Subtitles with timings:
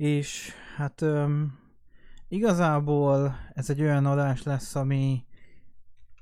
[0.00, 1.58] és hát öm,
[2.28, 5.24] igazából ez egy olyan adás lesz, ami,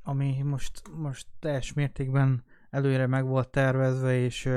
[0.03, 4.49] ami most, most teljes mértékben előre meg volt tervezve, és,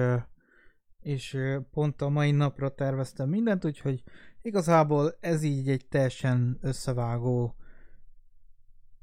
[0.99, 1.37] és
[1.71, 4.03] pont a mai napra terveztem mindent, úgyhogy
[4.41, 7.55] igazából ez így egy teljesen összevágó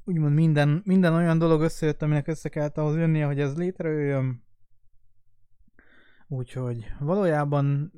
[0.03, 4.43] úgymond minden, minden olyan dolog összejött, aminek össze kellett ahhoz jönnie, hogy ez létrejöjjön.
[6.27, 7.91] Úgyhogy valójában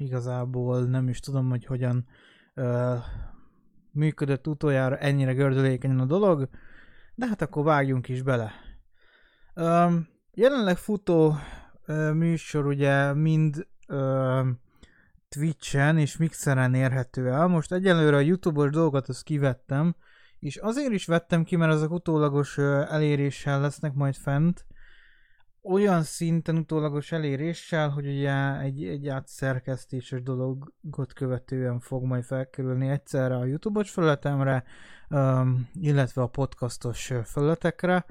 [0.00, 2.06] igazából nem is tudom, hogy hogyan
[2.54, 2.94] ö,
[3.92, 6.48] működött utoljára ennyire gördülékenyen a dolog,
[7.14, 8.52] de hát akkor vágjunk is bele.
[9.54, 9.96] Ö,
[10.34, 11.34] jelenleg futó
[11.86, 14.48] ö, műsor ugye mind ö,
[15.28, 17.46] Twitch-en és Mixeren érhető el.
[17.46, 19.94] Most egyelőre a YouTube-os dolgokat azt kivettem,
[20.38, 24.66] és azért is vettem ki, mert azok utólagos eléréssel lesznek majd fent,
[25.62, 33.36] olyan szinten utólagos eléréssel, hogy ugye egy, egy átszerkesztéses dologot követően fog majd felkerülni egyszerre
[33.36, 34.64] a YouTube-os felületemre,
[35.10, 38.04] um, illetve a podcastos felületekre.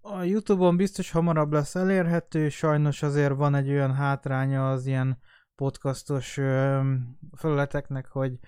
[0.00, 5.18] A YouTube-on biztos hamarabb lesz elérhető, sajnos azért van egy olyan hátránya az ilyen
[5.54, 8.38] podcastos um, felületeknek, hogy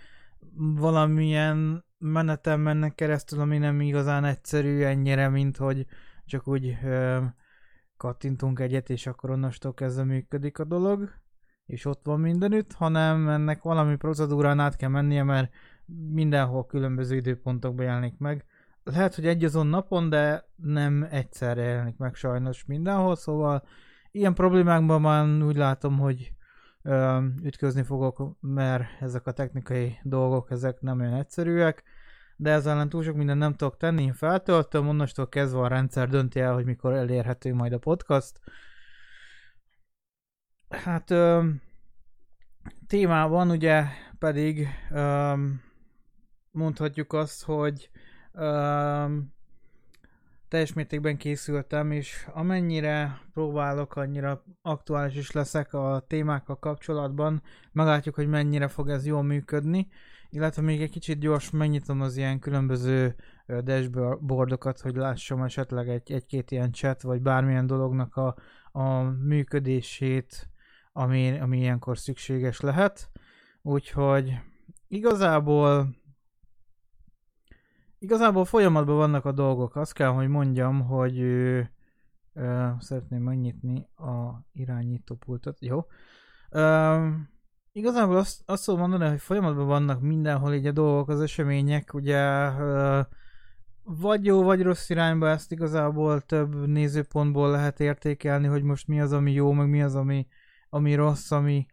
[0.56, 5.86] valamilyen menetem mennek keresztül, ami nem igazán egyszerű ennyire, mint hogy
[6.24, 7.24] csak úgy ö,
[7.98, 11.10] kattintunk egyet, és akkor onnastól kezdve működik a dolog,
[11.66, 15.52] és ott van mindenütt, hanem ennek valami procedúrán át kell mennie, mert
[16.10, 18.44] mindenhol különböző időpontokban jelenik meg.
[18.82, 23.62] Lehet, hogy egy azon napon, de nem egyszerre jelenik meg sajnos mindenhol, szóval
[24.10, 26.32] ilyen problémákban már úgy látom, hogy
[27.42, 31.82] ütközni fogok, mert ezek a technikai dolgok, ezek nem olyan egyszerűek
[32.40, 36.08] de ezzel ellen túl sok minden nem tudok tenni, én feltöltöm, onnastól kezdve a rendszer
[36.08, 38.40] dönti el, hogy mikor elérhető majd a podcast.
[40.68, 41.48] Hát ö,
[42.86, 43.84] témában ugye
[44.18, 45.34] pedig ö,
[46.50, 47.90] mondhatjuk azt, hogy
[48.32, 49.16] ö,
[50.48, 57.42] teljes mértékben készültem, és amennyire próbálok, annyira aktuális is leszek a témákkal kapcsolatban,
[57.72, 59.88] meglátjuk, hogy mennyire fog ez jól működni
[60.30, 63.14] illetve még egy kicsit gyors megnyitom az ilyen különböző
[63.46, 68.36] dashboardokat, hogy lássam esetleg egy, egy-két ilyen chat, vagy bármilyen dolognak a,
[68.72, 70.48] a működését,
[70.92, 73.10] ami, ami ilyenkor szükséges lehet.
[73.62, 74.32] Úgyhogy
[74.88, 75.96] igazából
[77.98, 79.76] igazából folyamatban vannak a dolgok.
[79.76, 81.60] Azt kell, hogy mondjam, hogy ö,
[82.32, 85.60] ö, szeretném megnyitni a irányítópultot.
[85.60, 85.86] Jó.
[86.50, 87.08] Ö,
[87.72, 92.50] Igazából azt, azt tudom mondani, hogy folyamatban vannak mindenhol így a dolgok, az események, ugye
[93.90, 99.12] vagy jó, vagy rossz irányba ezt igazából több nézőpontból lehet értékelni, hogy most mi az,
[99.12, 100.26] ami jó, meg mi az, ami,
[100.68, 101.66] ami rossz, ami,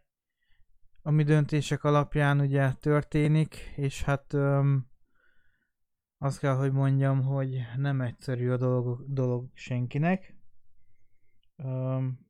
[1.02, 4.86] ami döntések alapján ugye történik, és hát öm,
[6.18, 10.34] azt kell, hogy mondjam, hogy nem egyszerű a dolog, dolog senkinek.
[11.56, 12.25] Öm,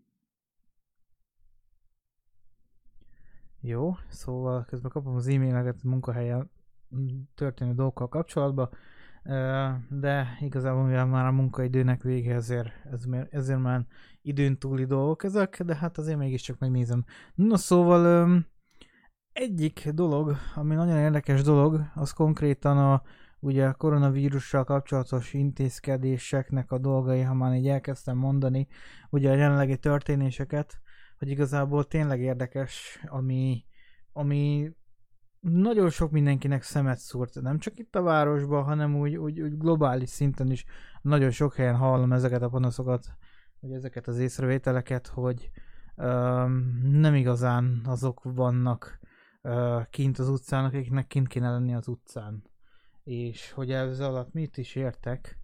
[3.69, 6.51] Jó, szóval közben kapom az e-maileket munkahelyen
[7.35, 8.69] történő dolgokkal kapcsolatban,
[9.89, 12.73] de igazából mivel már a munkaidőnek vége, ezért,
[13.31, 13.87] ezért már
[14.23, 17.05] időn túli dolgok ezek, de hát azért mégiscsak megnézem.
[17.35, 18.29] No szóval
[19.33, 23.03] egyik dolog, ami nagyon érdekes dolog, az konkrétan a
[23.41, 28.67] ugye a koronavírussal kapcsolatos intézkedéseknek a dolgai, ha már így elkezdtem mondani,
[29.11, 30.81] ugye a jelenlegi történéseket,
[31.19, 33.65] hogy igazából tényleg érdekes, ami,
[34.13, 34.73] ami
[35.41, 40.09] nagyon sok mindenkinek szemet szúrt, nem csak itt a városban, hanem úgy, úgy, úgy globális
[40.09, 40.65] szinten is
[41.03, 43.07] nagyon sok helyen hallom ezeket a panaszokat,
[43.61, 45.51] vagy ezeket az észrevételeket, hogy
[45.97, 48.99] um, nem igazán azok vannak
[49.43, 52.43] uh, kint az utcán, akiknek kint kéne lenni az utcán.
[53.05, 55.39] És hogy ez alatt mit is értek,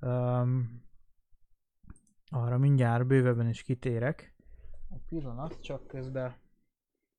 [0.00, 0.84] um,
[2.28, 4.35] arra mindjárt bővebben is kitérek.
[4.96, 6.36] Egy pillanat, csak közben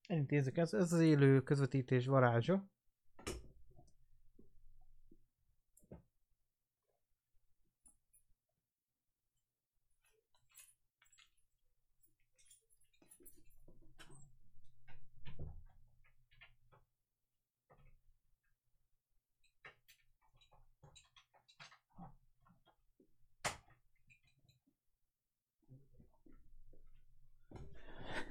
[0.08, 0.58] elintézzük.
[0.58, 2.70] Ez, ez az élő közvetítés varázsa.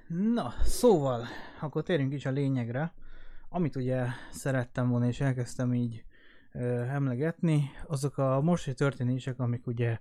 [0.08, 1.26] Na, szóval,
[1.60, 2.92] akkor térjünk is a lényegre.
[3.48, 6.04] Amit ugye szerettem volna és elkezdtem így
[6.52, 9.98] ö, emlegetni, azok a mostani történések, amik ugye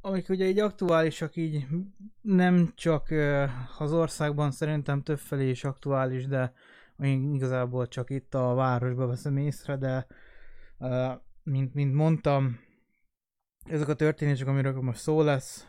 [0.00, 1.66] amik ugye így aktuálisak, így
[2.20, 3.44] nem csak ö,
[3.78, 6.52] az országban szerintem többfelé is aktuális, de
[6.98, 10.06] én igazából csak itt a városba veszem észre, de
[11.42, 12.60] mint, mint mondtam,
[13.64, 15.66] ezek a történések, amiről most szó lesz,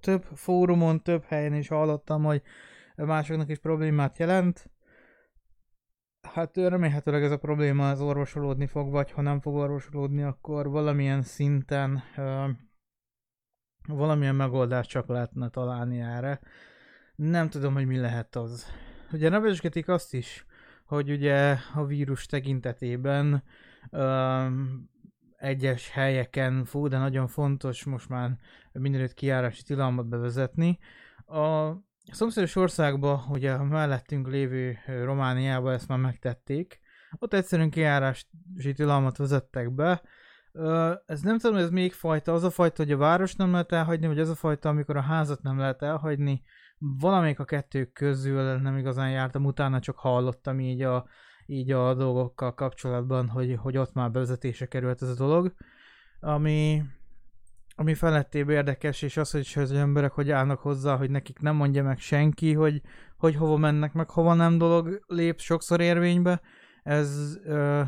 [0.00, 2.42] több fórumon, több helyen is hallottam, hogy
[2.96, 4.70] másoknak is problémát jelent.
[6.22, 11.22] Hát remélhetőleg ez a probléma az orvosolódni fog, vagy ha nem fog orvosolódni, akkor valamilyen
[11.22, 12.48] szinten uh,
[13.88, 16.40] valamilyen megoldást csak lehetne találni erre.
[17.16, 18.66] Nem tudom, hogy mi lehet az.
[19.12, 20.46] Ugye nevezgetik azt is,
[20.84, 23.42] hogy ugye a vírus tekintetében
[23.90, 24.90] um,
[25.38, 28.30] egyes helyeken, fú, de nagyon fontos most már
[28.72, 30.78] mindenütt kiárási tilalmat bevezetni.
[31.26, 31.72] A
[32.12, 36.80] szomszédos országban, ugye a mellettünk lévő Romániában ezt már megtették,
[37.18, 38.24] ott egyszerűen kiárási
[38.74, 40.02] tilalmat vezettek be,
[41.06, 44.06] ez nem tudom, ez még fajta, az a fajta, hogy a város nem lehet elhagyni,
[44.06, 46.42] vagy az a fajta, amikor a házat nem lehet elhagyni,
[46.78, 51.06] valamelyik a kettő közül nem igazán jártam, utána csak hallottam így a,
[51.50, 55.54] így a dolgokkal kapcsolatban, hogy, hogy ott már bevezetése került ez a dolog,
[56.20, 56.82] ami,
[57.74, 61.82] ami felettébb érdekes, és az, hogy az emberek hogy állnak hozzá, hogy nekik nem mondja
[61.82, 62.82] meg senki, hogy,
[63.16, 66.40] hogy hova mennek, meg hova nem dolog lép sokszor érvénybe,
[66.82, 67.82] ez ö,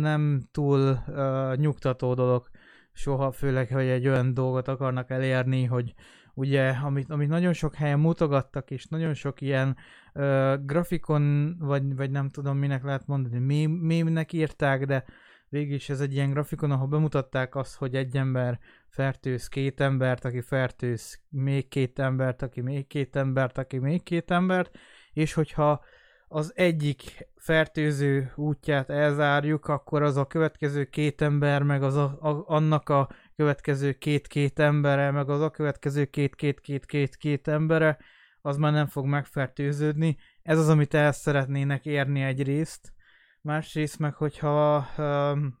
[0.00, 2.48] nem túl ö, nyugtató dolog.
[2.92, 5.94] Soha, főleg, hogy egy olyan dolgot akarnak elérni, hogy
[6.38, 9.76] ugye, amit, amit nagyon sok helyen mutogattak, és nagyon sok ilyen
[10.12, 15.04] ö, grafikon, vagy, vagy nem tudom minek lehet mondani, mémnek írták, de
[15.48, 18.58] végig is ez egy ilyen grafikon, ahol bemutatták azt, hogy egy ember
[18.88, 24.30] fertőz két embert, aki fertőz még két embert, aki még két embert, aki még két
[24.30, 24.78] embert,
[25.12, 25.84] és hogyha
[26.28, 32.44] az egyik fertőző útját elzárjuk, akkor az a következő két ember, meg az a, a,
[32.46, 33.08] annak a
[33.38, 37.98] következő két-két embere, meg az a következő két-két-két-két-két embere,
[38.40, 40.16] az már nem fog megfertőződni.
[40.42, 42.92] Ez az, amit el szeretnének érni egyrészt.
[43.40, 45.58] Másrészt meg, hogyha um,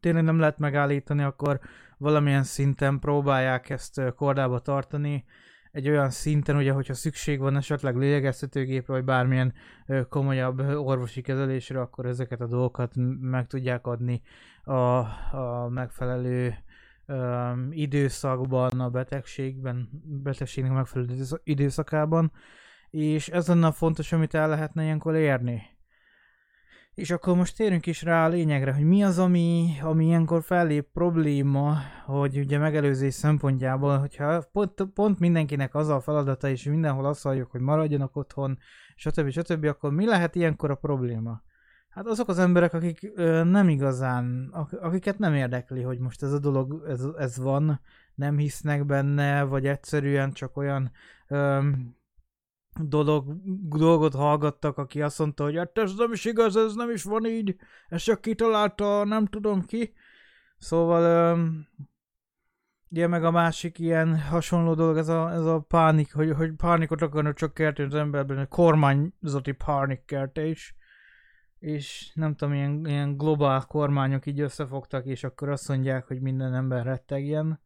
[0.00, 1.60] tényleg nem lehet megállítani, akkor
[1.98, 5.24] valamilyen szinten próbálják ezt kordába tartani,
[5.70, 9.54] egy olyan szinten, ugye, hogyha szükség van esetleg lélegeztetőgépre, vagy bármilyen
[10.08, 14.22] komolyabb orvosi kezelésre, akkor ezeket a dolgokat meg tudják adni
[14.62, 14.72] a,
[15.36, 16.54] a megfelelő
[17.70, 21.14] időszakban, a betegségben, betegségnek megfelelő
[21.44, 22.32] időszakában,
[22.90, 25.62] és ez lenne a fontos, amit el lehetne ilyenkor érni.
[26.94, 30.86] És akkor most térünk is rá a lényegre, hogy mi az, ami, ami ilyenkor fellép
[30.92, 31.76] probléma,
[32.06, 37.50] hogy ugye megelőzés szempontjából, hogyha pont, pont mindenkinek az a feladata, és mindenhol azt halljuk,
[37.50, 38.58] hogy maradjanak otthon,
[38.96, 39.30] stb.
[39.30, 41.42] stb., akkor mi lehet ilyenkor a probléma?
[41.92, 44.48] Hát azok az emberek, akik ö, nem igazán,
[44.80, 47.80] akiket nem érdekli, hogy most ez a dolog, ez, ez van,
[48.14, 50.90] nem hisznek benne, vagy egyszerűen csak olyan
[51.28, 51.68] ö,
[52.80, 53.36] dolog,
[53.68, 57.26] dolgot hallgattak, aki azt mondta, hogy hát ez nem is igaz, ez nem is van
[57.26, 57.56] így,
[57.88, 59.92] ez csak kitalálta, nem tudom ki.
[60.58, 61.68] Szóval, um,
[62.90, 67.02] ugye meg a másik ilyen hasonló dolog, ez a, ez a pánik, hogy, hogy pánikot
[67.02, 70.76] akarnak csak kelteni az emberben, a kormányzati pánikkeltés.
[71.62, 76.54] És nem tudom, ilyen, ilyen globál kormányok így összefogtak, és akkor azt mondják, hogy minden
[76.54, 77.60] ember rettegjen.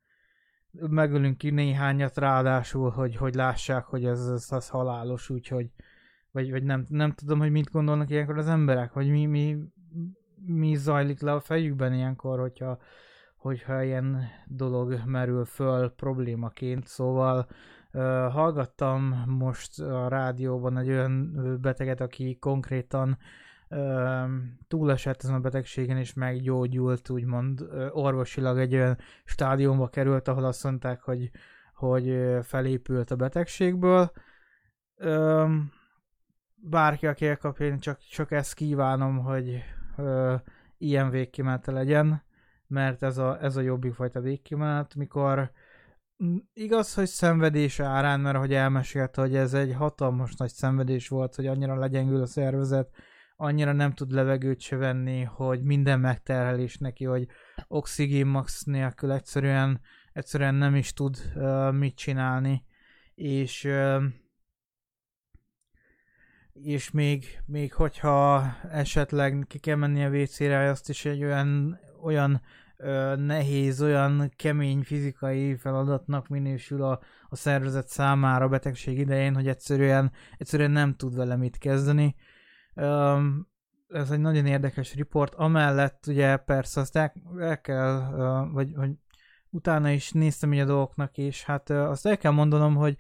[0.71, 5.71] Megölünk ki néhányat ráadásul, hogy, hogy lássák, hogy ez, ez az halálos, úgyhogy
[6.31, 9.59] vagy, vagy nem, nem tudom, hogy mit gondolnak ilyenkor az emberek, vagy mi, mi,
[10.47, 12.79] mi zajlik le a fejükben ilyenkor, hogyha,
[13.37, 17.47] hogyha ilyen dolog merül föl problémaként, szóval
[17.93, 23.19] uh, hallgattam most a rádióban egy olyan beteget, aki konkrétan
[24.69, 31.01] túlesett ezen a betegségen, és meggyógyult, úgymond orvosilag egy olyan stádiumba került, ahol azt mondták,
[31.01, 31.31] hogy,
[31.75, 34.11] hogy felépült a betegségből.
[36.55, 39.63] Bárki, aki elkapja, én csak, csak ezt kívánom, hogy
[40.79, 42.23] ilyen végkimenete legyen,
[42.67, 45.51] mert ez a, ez a jobbik fajta végkimenet, mikor
[46.53, 51.47] igaz, hogy szenvedés árán, mert ahogy elmesélte, hogy ez egy hatalmas nagy szenvedés volt, hogy
[51.47, 52.91] annyira legyengül a szervezet,
[53.37, 57.29] annyira nem tud levegőt se venni, hogy minden megterhelés neki, hogy
[57.69, 59.81] oxigén max nélkül egyszerűen,
[60.13, 62.65] egyszerűen nem is tud uh, mit csinálni,
[63.15, 64.03] és uh,
[66.63, 72.43] és még, még hogyha esetleg ki kell menni a WC-re, azt is egy olyan, olyan
[72.77, 79.49] ö, nehéz, olyan kemény fizikai feladatnak minősül a, a szervezet számára a betegség idején, hogy
[79.49, 82.15] egyszerűen, egyszerűen nem tud vele mit kezdeni.
[83.89, 88.11] Ez egy nagyon érdekes riport, amellett ugye persze azt el, el kell,
[88.53, 88.91] vagy, vagy
[89.51, 92.97] utána is néztem így a dolgoknak, és hát azt el kell mondanom, hogy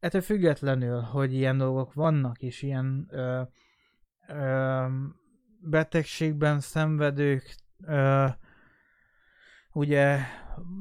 [0.00, 3.48] ettől függetlenül, hogy ilyen dolgok vannak, és ilyen uh,
[5.60, 8.26] betegségben szenvedők ö,
[9.72, 10.18] ugye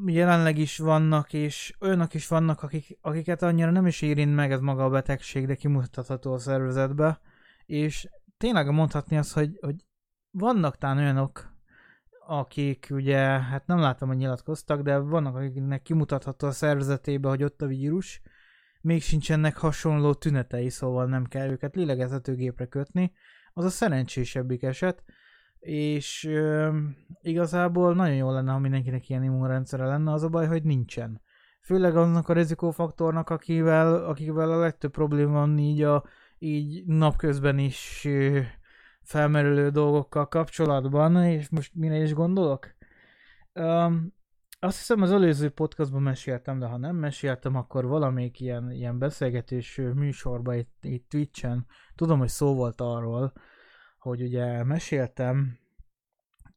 [0.06, 4.60] jelenleg is vannak, és olyanok is vannak, akik, akiket annyira nem is érint meg ez
[4.60, 7.20] maga a betegség, de kimutatható a szervezetbe,
[7.66, 8.10] és
[8.42, 9.76] tényleg mondhatni azt, hogy, hogy
[10.32, 11.56] vannak talán olyanok,
[12.28, 17.62] akik ugye, hát nem láttam, hogy nyilatkoztak, de vannak, akiknek kimutatható a szervezetébe, hogy ott
[17.62, 18.22] a vírus,
[18.82, 23.12] még sincsenek hasonló tünetei, szóval nem kell őket lélegezhetőgépre kötni.
[23.54, 25.04] Az a szerencsésebbik eset,
[25.60, 26.78] és ö,
[27.22, 31.22] igazából nagyon jó lenne, ha mindenkinek ilyen immunrendszere lenne, az a baj, hogy nincsen.
[31.62, 36.04] Főleg aznak a rizikófaktornak, akivel, akivel a legtöbb probléma van így, a,
[36.44, 38.08] így napközben is
[39.02, 42.76] felmerülő dolgokkal kapcsolatban, és most mire is gondolok?
[43.54, 44.14] Um,
[44.60, 49.82] azt hiszem az előző podcastban meséltem, de ha nem meséltem, akkor valamelyik ilyen, ilyen beszélgetés
[49.94, 53.34] műsorban itt, itt Twitch-en, tudom, hogy szó volt arról,
[54.00, 55.58] hogy ugye meséltem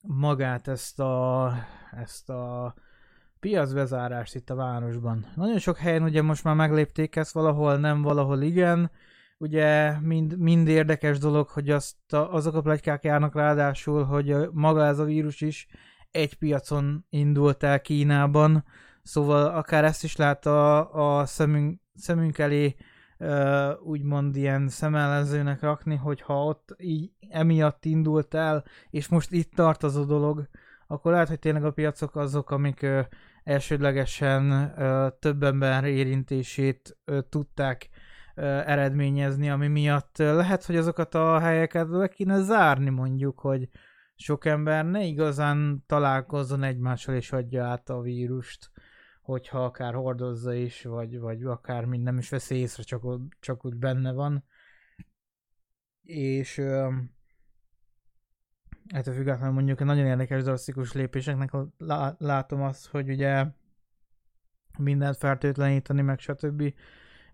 [0.03, 1.53] magát ezt a,
[1.91, 2.75] ezt a
[3.41, 5.27] piacbezárást itt a városban.
[5.35, 8.91] Nagyon sok helyen ugye most már meglépték ezt, valahol nem, valahol igen.
[9.45, 14.85] Ugye mind, mind érdekes dolog, hogy azt a, azok a plegykák járnak ráadásul, hogy maga
[14.85, 15.67] ez a vírus is
[16.11, 18.65] egy piacon indult el Kínában,
[19.03, 22.77] szóval akár ezt is lát a, a szemünk, szemünk elé
[23.83, 29.97] úgymond ilyen szemellenzőnek rakni, hogyha ott így emiatt indult el, és most itt tart az
[29.97, 30.49] a dolog,
[30.87, 32.87] akkor lehet, hogy tényleg a piacok azok, amik
[33.43, 34.75] elsődlegesen
[35.19, 36.97] több ember érintését
[37.29, 37.89] tudták
[38.35, 43.69] eredményezni, ami miatt lehet, hogy azokat a helyeket le kéne zárni mondjuk, hogy
[44.17, 48.71] sok ember ne igazán találkozzon egymással és adja át a vírust,
[49.23, 53.03] hogyha akár hordozza is, vagy, vagy akár mind nem is veszi észre, csak,
[53.41, 54.45] csak úgy benne van.
[56.03, 56.59] És
[58.89, 61.51] ettől függetlenül mondjuk egy nagyon érdekes drasztikus lépéseknek
[62.19, 63.47] látom azt, hogy ugye
[64.79, 66.75] mindent fertőtleníteni, meg stb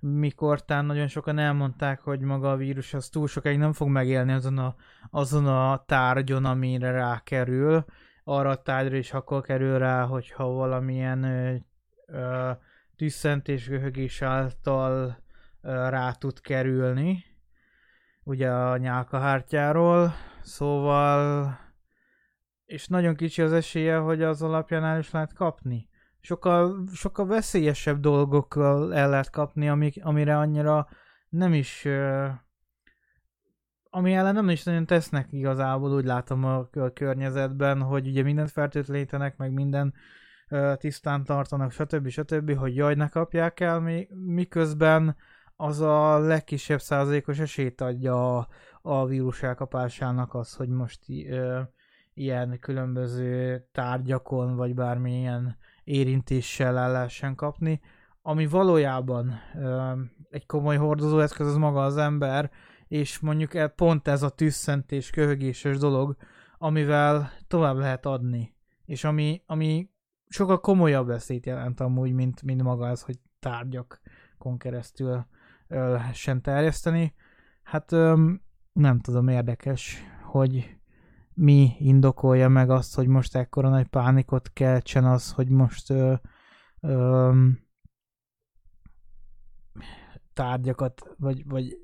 [0.00, 4.58] mikortán nagyon sokan elmondták, hogy maga a vírus az túl sokáig nem fog megélni azon
[4.58, 4.74] a,
[5.10, 7.84] azon a tárgyon, amire rákerül.
[8.24, 11.54] Arra a tárgyra is akkor kerül rá, hogyha valamilyen ö,
[12.06, 12.50] ö,
[12.96, 15.18] tüsszentés, röhögés által
[15.60, 17.24] ö, rá tud kerülni.
[18.22, 20.14] Ugye a nyálkahártyáról.
[20.42, 21.58] Szóval
[22.64, 25.89] és nagyon kicsi az esélye, hogy az alapján el is lehet kapni
[26.20, 30.88] sokkal, sokkal veszélyesebb dolgokkal el lehet kapni, amik, amire annyira
[31.28, 31.86] nem is
[33.90, 38.50] ami ellen nem is nagyon tesznek igazából, úgy látom a, a környezetben, hogy ugye mindent
[38.50, 39.94] fertőtlenítenek, meg minden
[40.50, 42.08] uh, tisztán tartanak, stb.
[42.08, 45.16] stb., hogy jaj, ne kapják el, mi, miközben
[45.56, 48.48] az a legkisebb százalékos esélyt adja a,
[48.82, 51.60] a vírus elkapásának az, hogy most uh,
[52.14, 55.56] ilyen különböző tárgyakon, vagy bármilyen
[55.90, 57.80] érintéssel el lehessen kapni,
[58.22, 59.40] ami valójában
[60.30, 62.50] egy komoly hordozóeszköz az maga az ember,
[62.88, 66.16] és mondjuk e, pont ez a tüsszentés, köhögéses dolog,
[66.58, 68.54] amivel tovább lehet adni,
[68.84, 69.90] és ami, ami
[70.28, 75.26] sokkal komolyabb veszélyt jelent amúgy, mint, mint maga ez, hogy tárgyakon keresztül
[75.68, 77.14] ö, lehessen terjeszteni.
[77.62, 78.30] Hát ö,
[78.72, 80.79] nem tudom, érdekes, hogy
[81.40, 86.14] mi indokolja meg azt, hogy most ekkora nagy pánikot keltsen az, hogy most ö,
[86.80, 87.46] ö,
[90.32, 91.78] tárgyakat, vagy, vagy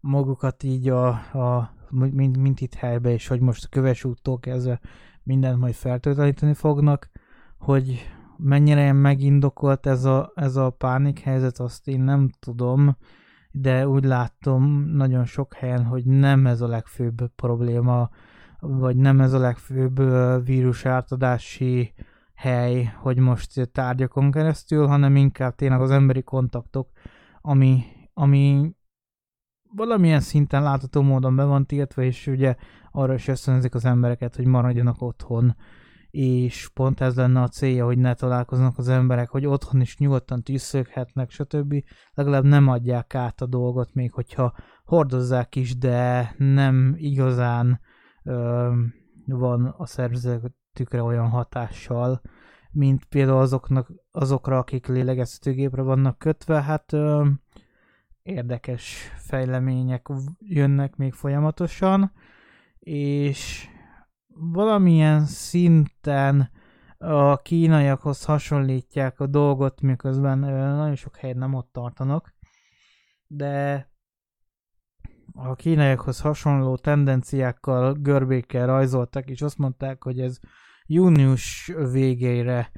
[0.00, 4.80] magukat így a, a mint, mint itt helybe, és hogy most a köves úttól kezdve
[5.22, 7.10] mindent majd fertőtleníteni fognak,
[7.58, 8.06] hogy
[8.36, 12.96] mennyire megindokolt ez a, ez a pánik helyzet, azt én nem tudom,
[13.50, 18.10] de úgy látom nagyon sok helyen, hogy nem ez a legfőbb probléma
[18.60, 20.00] vagy nem ez a legfőbb
[20.44, 21.94] vírus átadási
[22.34, 26.88] hely, hogy most tárgyakon keresztül, hanem inkább tényleg az emberi kontaktok,
[27.40, 27.82] ami,
[28.14, 28.74] ami
[29.76, 32.56] valamilyen szinten látható módon be van tiltva, és ugye
[32.92, 35.56] arra is ösztönözik az embereket, hogy maradjanak otthon,
[36.10, 40.42] és pont ez lenne a célja, hogy ne találkoznak az emberek, hogy otthon is nyugodtan
[40.42, 41.74] tűzszöghetnek, stb.
[42.14, 47.80] Legalább nem adják át a dolgot, még hogyha hordozzák is, de nem igazán
[49.26, 52.20] van a szervezetükre olyan hatással,
[52.70, 57.26] mint például azoknak, azokra, akik lélegeztetőgépre vannak kötve, hát ö,
[58.22, 60.06] érdekes fejlemények
[60.38, 62.12] jönnek még folyamatosan,
[62.78, 63.68] és
[64.28, 66.50] valamilyen szinten
[66.98, 72.34] a kínaiakhoz hasonlítják a dolgot, miközben nagyon sok helyen nem ott tartanak,
[73.26, 73.88] de
[75.32, 80.38] a kínaiakhoz hasonló tendenciákkal, görbékkel rajzoltak, és azt mondták, hogy ez
[80.86, 82.70] június végére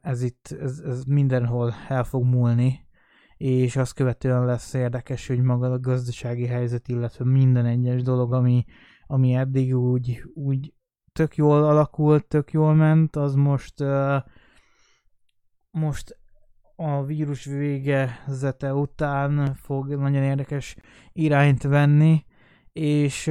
[0.00, 2.86] ez itt ez, ez mindenhol el fog múlni,
[3.36, 8.64] és azt követően lesz érdekes, hogy maga a gazdasági helyzet, illetve minden egyes dolog, ami,
[9.06, 10.74] ami eddig úgy, úgy
[11.12, 13.84] tök jól alakult, tök jól ment, az most
[15.70, 16.17] most
[16.80, 20.76] a vírus végezete után fog nagyon érdekes
[21.12, 22.24] irányt venni,
[22.72, 23.24] és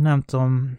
[0.00, 0.78] nem tudom,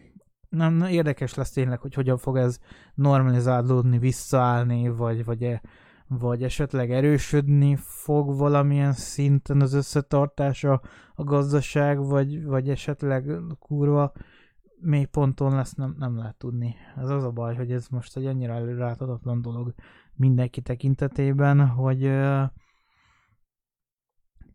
[0.50, 2.60] nem, érdekes lesz tényleg, hogy hogyan fog ez
[2.94, 5.62] normalizálódni, visszaállni, vagy, vagy, e,
[6.08, 10.82] vagy esetleg erősödni fog valamilyen szinten az összetartása
[11.16, 14.12] a gazdaság, vagy, vagy esetleg kurva
[14.80, 16.76] mély ponton lesz, nem, nem lehet tudni.
[16.96, 19.74] Ez az a baj, hogy ez most egy annyira előráthatatlan dolog
[20.16, 22.12] mindenki tekintetében, hogy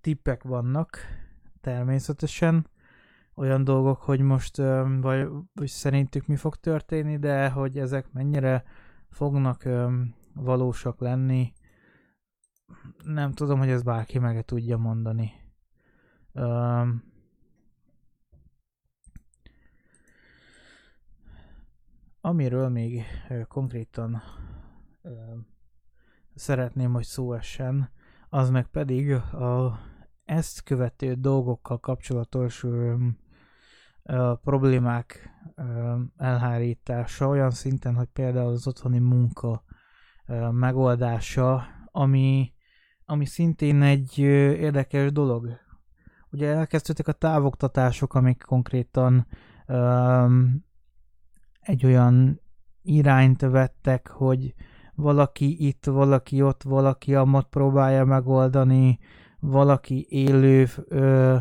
[0.01, 0.99] tippek vannak
[1.61, 2.69] természetesen,
[3.35, 4.57] olyan dolgok, hogy most
[5.01, 8.65] vagy, vagy szerintük mi fog történni, de hogy ezek mennyire
[9.11, 9.69] fognak
[10.35, 11.53] valósak lenni,
[13.05, 15.33] nem tudom, hogy ez bárki meg tudja mondani.
[16.33, 17.03] Um,
[22.21, 23.03] amiről még
[23.49, 24.23] konkrétan
[26.35, 27.91] szeretném, hogy szó essen,
[28.29, 29.81] az meg pedig a
[30.25, 32.95] ezt követő dolgokkal kapcsolatos ö,
[34.03, 39.65] ö, problémák ö, elhárítása olyan szinten, hogy például az otthoni munka
[40.27, 42.53] ö, megoldása, ami,
[43.05, 45.49] ami szintén egy ö, érdekes dolog.
[46.31, 49.27] Ugye elkezdődtek a távoktatások, amik konkrétan
[49.67, 50.47] ö,
[51.61, 52.41] egy olyan
[52.83, 54.55] irányt vettek, hogy
[55.01, 58.99] valaki itt, valaki ott, valaki ammat próbálja megoldani,
[59.41, 61.37] valaki élő ö,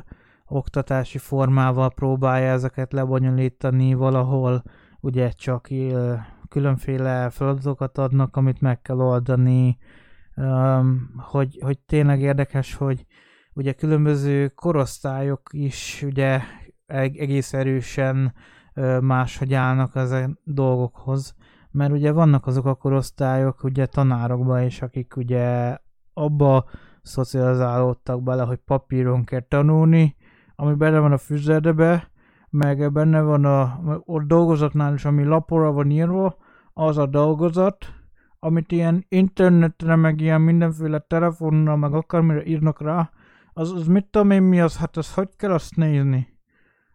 [0.48, 4.64] oktatási formával próbálja ezeket lebonyolítani, valahol.
[5.00, 6.14] Ugye csak ö,
[6.50, 9.78] különféle feladatokat adnak, amit meg kell oldani,
[10.36, 10.80] ö,
[11.18, 13.06] hogy, hogy tényleg érdekes, hogy
[13.54, 16.42] ugye különböző korosztályok is ugye
[16.86, 18.34] egész erősen
[19.02, 21.36] máshogy állnak ezen dolgokhoz
[21.72, 25.78] mert ugye vannak azok a korosztályok ugye tanárokban is, akik ugye
[26.14, 26.66] abba
[27.02, 30.16] szocializálódtak bele, hogy papíron kell tanulni,
[30.56, 32.12] ami benne van a füzerdebe,
[32.50, 33.62] meg benne van a,
[34.06, 36.38] a dolgozatnál is, ami lapora van írva,
[36.74, 37.86] az a dolgozat,
[38.40, 43.10] amit ilyen internetre, meg ilyen mindenféle telefonnal, meg akármire írnak rá,
[43.54, 46.38] az, az mit tudom én mi az, hát az hogy kell azt nézni?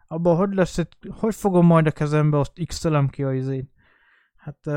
[0.07, 3.71] Abban hogy lesz, hogy fogom majd a kezembe azt x-elem ki a izét?
[4.45, 4.67] Hát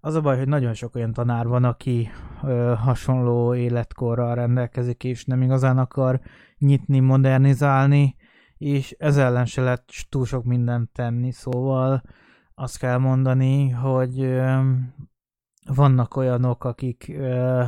[0.00, 2.10] az a baj, hogy nagyon sok olyan tanár van, aki
[2.76, 6.20] hasonló életkorral rendelkezik, és nem igazán akar
[6.58, 8.16] nyitni, modernizálni,
[8.56, 12.02] és ez ellen se lehet túl sok mindent tenni, szóval
[12.54, 14.40] azt kell mondani, hogy
[15.66, 17.64] vannak olyanok, akik ö,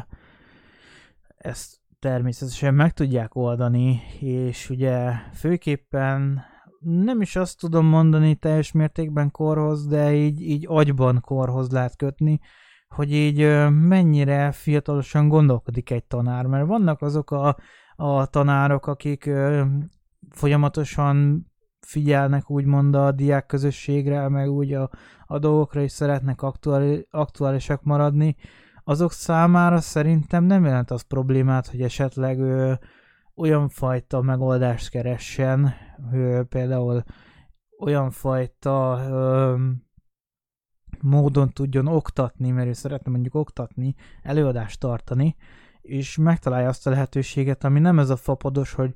[1.36, 6.44] ezt természetesen meg tudják oldani, és ugye főképpen
[6.84, 12.40] nem is azt tudom mondani teljes mértékben korhoz, de így, így agyban korhoz lehet kötni,
[12.88, 13.38] hogy így
[13.70, 17.56] mennyire fiatalosan gondolkodik egy tanár, mert vannak azok a,
[17.96, 19.30] a tanárok, akik
[20.30, 21.46] folyamatosan
[21.80, 24.90] figyelnek úgymond a diák közösségre, meg úgy a,
[25.26, 28.36] a dolgokra is szeretnek aktuális, aktuálisak maradni,
[28.84, 32.72] azok számára szerintem nem jelent az problémát, hogy esetleg ö,
[33.36, 35.74] olyan fajta megoldást keressen,
[36.48, 37.02] például
[37.78, 39.00] olyan fajta
[41.00, 45.36] módon tudjon oktatni, mert ő szeretne mondjuk oktatni, előadást tartani,
[45.80, 48.94] és megtalálja azt a lehetőséget, ami nem ez a fapados, hogy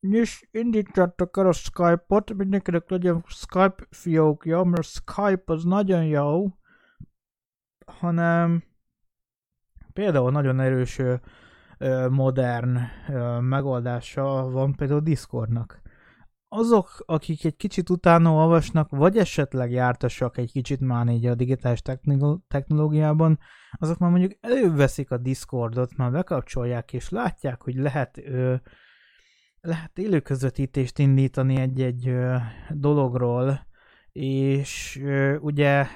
[0.00, 6.46] és indítsátok el a Skype-ot, mindenkinek legyen Skype fiókja, mert Skype az nagyon jó,
[7.86, 8.64] hanem
[9.92, 11.00] például nagyon erős
[12.10, 12.78] modern
[13.40, 15.82] megoldása van például Discordnak.
[16.48, 21.82] Azok, akik egy kicsit utána olvasnak, vagy esetleg jártasak egy kicsit már így a digitális
[22.48, 23.38] technológiában,
[23.72, 28.54] azok már mondjuk előveszik a Discordot, már bekapcsolják, és látják, hogy lehet ö,
[29.60, 32.14] lehet élő közvetítést indítani egy-egy
[32.70, 33.66] dologról,
[34.12, 35.02] és
[35.40, 35.86] ugye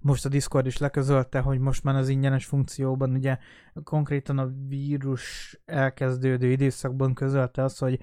[0.00, 3.38] most a Discord is leközölte, hogy most már az ingyenes funkcióban ugye
[3.84, 8.00] konkrétan a vírus elkezdődő időszakban közölte az, hogy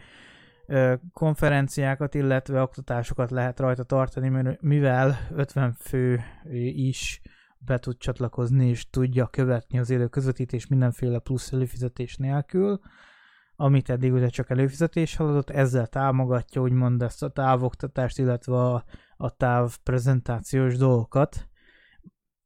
[1.13, 6.19] konferenciákat, illetve oktatásokat lehet rajta tartani, mivel 50 fő
[6.75, 7.21] is
[7.57, 12.79] be tud csatlakozni, és tudja követni az élő közvetítés mindenféle plusz előfizetés nélkül,
[13.55, 18.83] amit eddig ugye csak előfizetés haladott, ezzel támogatja úgymond ezt a távoktatást, illetve a,
[19.17, 21.47] a távprezentációs dolgokat.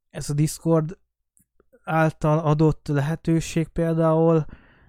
[0.10, 0.98] Ez a Discord
[1.84, 4.46] által adott lehetőség például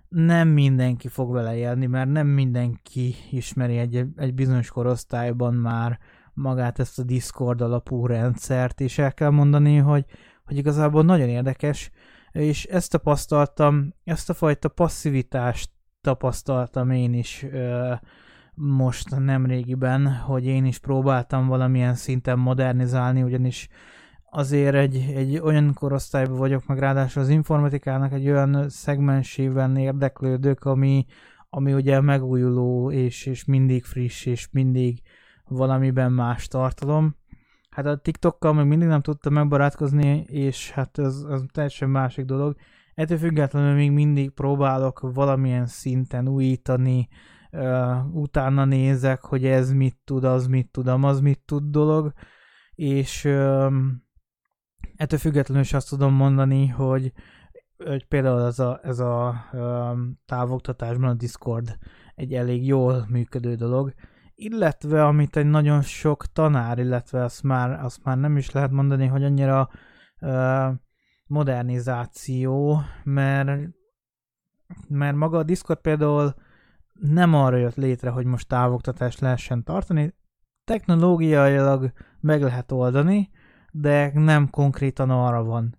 [0.09, 5.99] nem mindenki fog vele élni, mert nem mindenki ismeri egy, egy bizonyos korosztályban már
[6.35, 10.05] magát ezt a Discord alapú rendszert, és el kell mondani, hogy,
[10.45, 11.91] hogy igazából nagyon érdekes,
[12.33, 17.93] és ezt tapasztaltam, ezt a fajta passzivitást tapasztaltam én is ö,
[18.55, 23.69] most nemrégiben, hogy én is próbáltam valamilyen szinten modernizálni, ugyanis
[24.31, 31.07] azért egy, egy olyan korosztályban vagyok, meg ráadásul az informatikának egy olyan szegmensében érdeklődök, ami,
[31.49, 35.01] ami ugye megújuló, és, és mindig friss, és mindig
[35.45, 37.17] valamiben más tartalom.
[37.71, 42.57] Hát a TikTokkal még mindig nem tudtam megbarátkozni, és hát ez, ez teljesen másik dolog.
[42.95, 47.09] Ettől függetlenül még mindig próbálok valamilyen szinten újítani,
[47.53, 52.13] uh, utána nézek, hogy ez mit tud, az mit tud, az mit tud dolog,
[52.75, 53.73] és uh,
[55.01, 57.13] ettől függetlenül is azt tudom mondani, hogy,
[57.85, 61.79] hogy például ez a, ez a um, távoktatásban a Discord
[62.15, 63.95] egy elég jól működő dolog,
[64.35, 69.07] illetve amit egy nagyon sok tanár, illetve azt már, azt már nem is lehet mondani,
[69.07, 69.71] hogy annyira
[70.21, 70.69] uh,
[71.27, 73.61] modernizáció, mert,
[74.89, 76.35] mert maga a Discord például
[76.93, 80.15] nem arra jött létre, hogy most távoktatást lehessen tartani,
[80.65, 83.31] technológiailag meg lehet oldani,
[83.71, 85.79] de nem konkrétan arra van.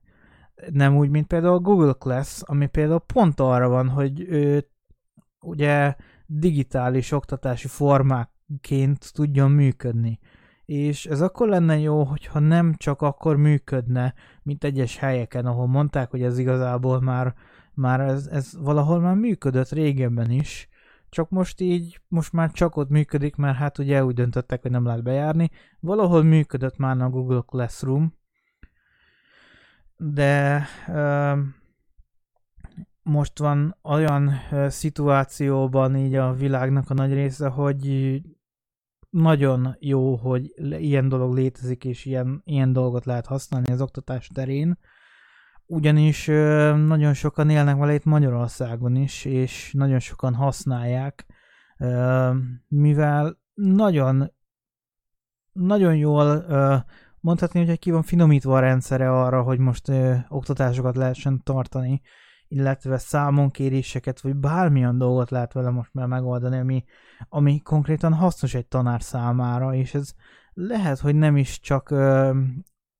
[0.71, 4.67] Nem úgy, mint például a Google Class, ami például pont arra van, hogy ő,
[5.41, 10.19] ugye digitális oktatási formáként tudjon működni.
[10.65, 16.09] És ez akkor lenne jó, hogyha nem csak akkor működne, mint egyes helyeken, ahol mondták,
[16.09, 17.33] hogy ez igazából már,
[17.73, 20.69] már ez, ez valahol már működött régebben is,
[21.11, 24.85] csak most így, most már csak ott működik, mert hát ugye úgy döntöttek, hogy nem
[24.85, 25.49] lehet bejárni.
[25.79, 28.13] Valahol működött már a Google Classroom,
[29.97, 31.37] de uh,
[33.03, 34.31] most van olyan
[34.67, 38.21] szituációban így a világnak a nagy része, hogy
[39.09, 44.77] nagyon jó, hogy ilyen dolog létezik, és ilyen, ilyen dolgot lehet használni az oktatás terén
[45.71, 46.25] ugyanis
[46.75, 51.25] nagyon sokan élnek vele itt Magyarországon is, és nagyon sokan használják,
[52.67, 54.31] mivel nagyon
[55.51, 56.45] nagyon jól
[57.19, 59.91] mondhatni, hogy ki van finomítva a rendszere arra, hogy most
[60.27, 62.01] oktatásokat lehessen tartani,
[62.47, 66.83] illetve számonkéréseket, vagy bármilyen dolgot lehet vele most már megoldani, ami,
[67.29, 70.13] ami konkrétan hasznos egy tanár számára, és ez
[70.53, 71.89] lehet, hogy nem is csak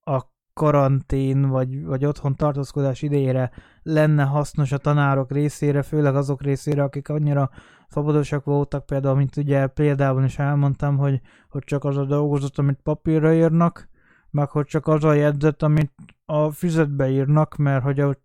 [0.01, 0.31] a
[0.61, 3.51] karantén vagy, vagy otthon tartózkodás idejére
[3.83, 7.49] lenne hasznos a tanárok részére, főleg azok részére, akik annyira
[7.89, 12.79] szabadosak voltak, például, mint ugye példában is elmondtam, hogy, hogy csak az a dolgozat, amit
[12.83, 13.89] papírra írnak,
[14.29, 15.93] meg hogy csak az a jegyzet, amit
[16.25, 18.15] a füzetbe írnak, mert hogy a,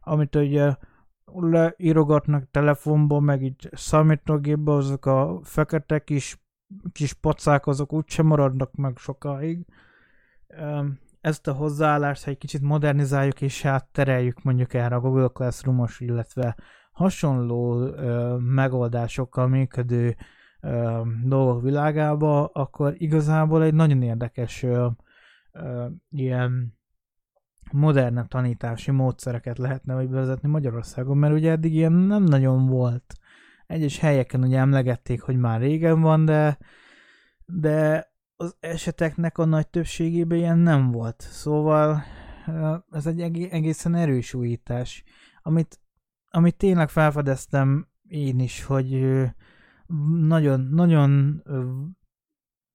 [0.00, 0.74] amit ugye
[1.24, 6.42] leírogatnak telefonba, meg így számítógépbe, azok a fekete kis,
[6.92, 9.66] kis pacák, azok úgysem maradnak meg sokáig
[11.20, 16.56] ezt a hozzáállást, ha egy kicsit modernizáljuk és áttereljük mondjuk erre a Google Classroom-os, illetve
[16.92, 20.16] hasonló ö, megoldásokkal működő
[20.60, 24.88] ö, dolgok világába, akkor igazából egy nagyon érdekes ö,
[25.52, 26.78] ö, ilyen
[27.72, 33.14] modern tanítási módszereket lehetne vagy bevezetni Magyarországon, mert ugye eddig ilyen nem nagyon volt.
[33.66, 36.58] Egyes helyeken ugye emlegették, hogy már régen van, de
[37.52, 38.09] de
[38.40, 41.20] az eseteknek a nagy többségében ilyen nem volt.
[41.20, 42.02] Szóval
[42.90, 45.04] ez egy egészen erős újítás,
[45.42, 45.80] amit,
[46.30, 49.20] amit tényleg felfedeztem én is, hogy
[50.18, 51.42] nagyon, nagyon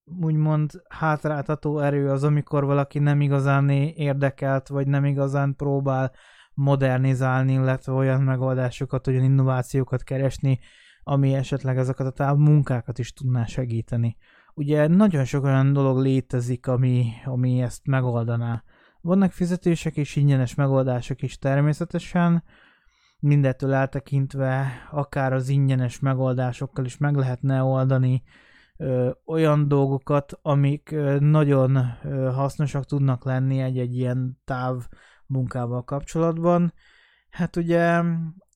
[0.03, 6.11] úgymond hátráltató erő az, amikor valaki nem igazán érdekelt, vagy nem igazán próbál
[6.53, 10.59] modernizálni, illetve olyan megoldásokat, olyan innovációkat keresni,
[11.03, 14.17] ami esetleg ezeket a táv munkákat is tudná segíteni
[14.55, 18.63] ugye nagyon sok olyan dolog létezik, ami, ami ezt megoldaná.
[19.01, 22.43] Vannak fizetések és ingyenes megoldások is természetesen,
[23.19, 28.23] mindettől eltekintve akár az ingyenes megoldásokkal is meg lehetne oldani
[28.77, 34.87] ö, olyan dolgokat, amik ö, nagyon ö, hasznosak tudnak lenni egy-egy ilyen táv
[35.25, 36.73] munkával kapcsolatban.
[37.29, 38.01] Hát ugye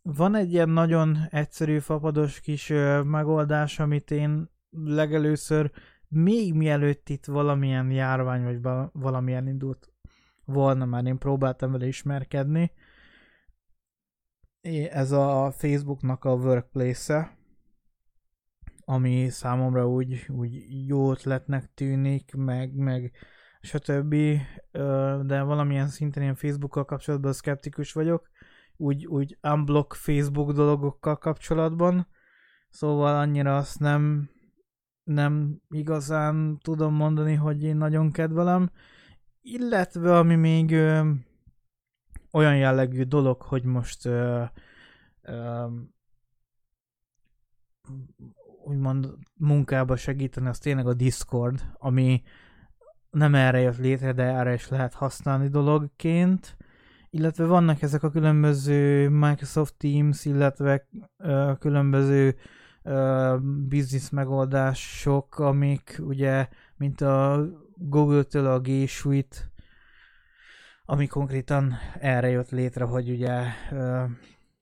[0.02, 5.72] van egy ilyen nagyon egyszerű fapados kis ö, megoldás, amit én legelőször
[6.08, 8.62] még mielőtt itt valamilyen járvány vagy
[8.94, 9.94] valamilyen indult
[10.46, 12.72] volna, már én próbáltam vele ismerkedni.
[14.90, 17.38] Ez a Facebooknak a workplace-e,
[18.86, 23.12] ami számomra úgy, úgy jó ötletnek tűnik, meg, meg
[23.62, 24.16] stb.
[25.22, 28.30] De valamilyen szinten én Facebookkal kapcsolatban szkeptikus vagyok,
[28.78, 32.08] úgy, úgy unblock Facebook dologokkal kapcsolatban,
[32.70, 34.30] szóval annyira azt nem,
[35.10, 38.70] nem igazán tudom mondani, hogy én nagyon kedvelem,
[39.42, 41.12] illetve ami még ö,
[42.32, 44.44] olyan jellegű dolog, hogy most ö,
[45.22, 45.68] ö,
[48.64, 52.24] úgymond munkába segíteni, az tényleg a Discord, ami
[53.10, 56.58] nem erre jött létre, de erre is lehet használni dologként.
[57.10, 62.36] Illetve vannak ezek a különböző Microsoft Teams, illetve ö, különböző
[63.68, 69.38] business megoldások, amik ugye, mint a Google-től a G Suite,
[70.86, 73.44] ami konkrétan erre jött létre, hogy ugye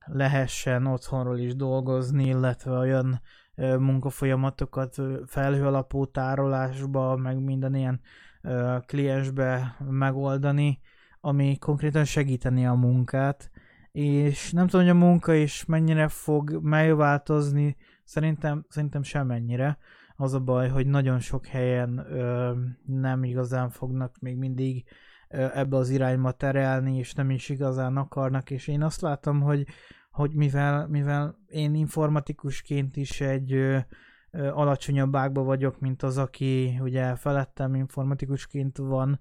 [0.05, 3.21] lehessen otthonról is dolgozni, illetve olyan
[3.55, 8.01] munkafolyamatokat felhő alapú tárolásba, meg minden ilyen
[8.85, 10.79] kliensbe megoldani,
[11.21, 13.51] ami konkrétan segíteni a munkát,
[13.91, 17.75] és nem tudom, hogy a munka is mennyire fog megváltozni,
[18.07, 19.77] szerintem, szerintem semennyire.
[20.15, 22.53] Az a baj, hogy nagyon sok helyen ö,
[22.85, 24.85] nem igazán fognak még mindig
[25.29, 29.67] ö, ebbe az irányba terelni, és nem is igazán akarnak, és én azt látom, hogy
[30.11, 33.77] hogy mivel, mivel én informatikusként is egy ö,
[34.31, 39.19] alacsonyabb ágba vagyok, mint az, aki ugye felettem informatikusként van,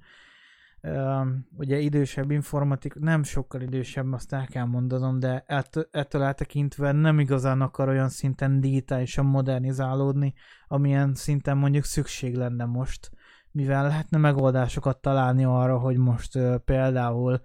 [1.57, 7.19] ugye idősebb informatik, nem sokkal idősebb, azt el kell mondanom, de ettől, ettől eltekintve nem
[7.19, 10.35] igazán akar olyan szinten digitálisan modernizálódni,
[10.69, 13.11] amilyen szinten mondjuk szükség lenne most,
[13.51, 17.41] mivel lehetne megoldásokat találni arra, hogy most ö, például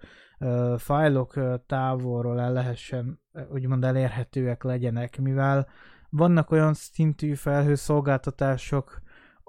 [0.76, 5.68] fájlok távolról el lehessen úgymond elérhetőek legyenek, mivel
[6.10, 9.02] vannak olyan szintű felhőszolgáltatások,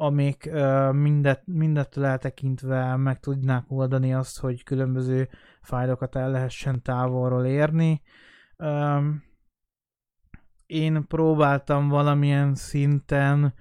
[0.03, 0.49] amik
[0.91, 5.29] mindet, mindettől eltekintve meg tudnák oldani azt, hogy különböző
[5.61, 8.01] fájlokat el lehessen távolról érni.
[10.65, 13.53] Én próbáltam valamilyen szinten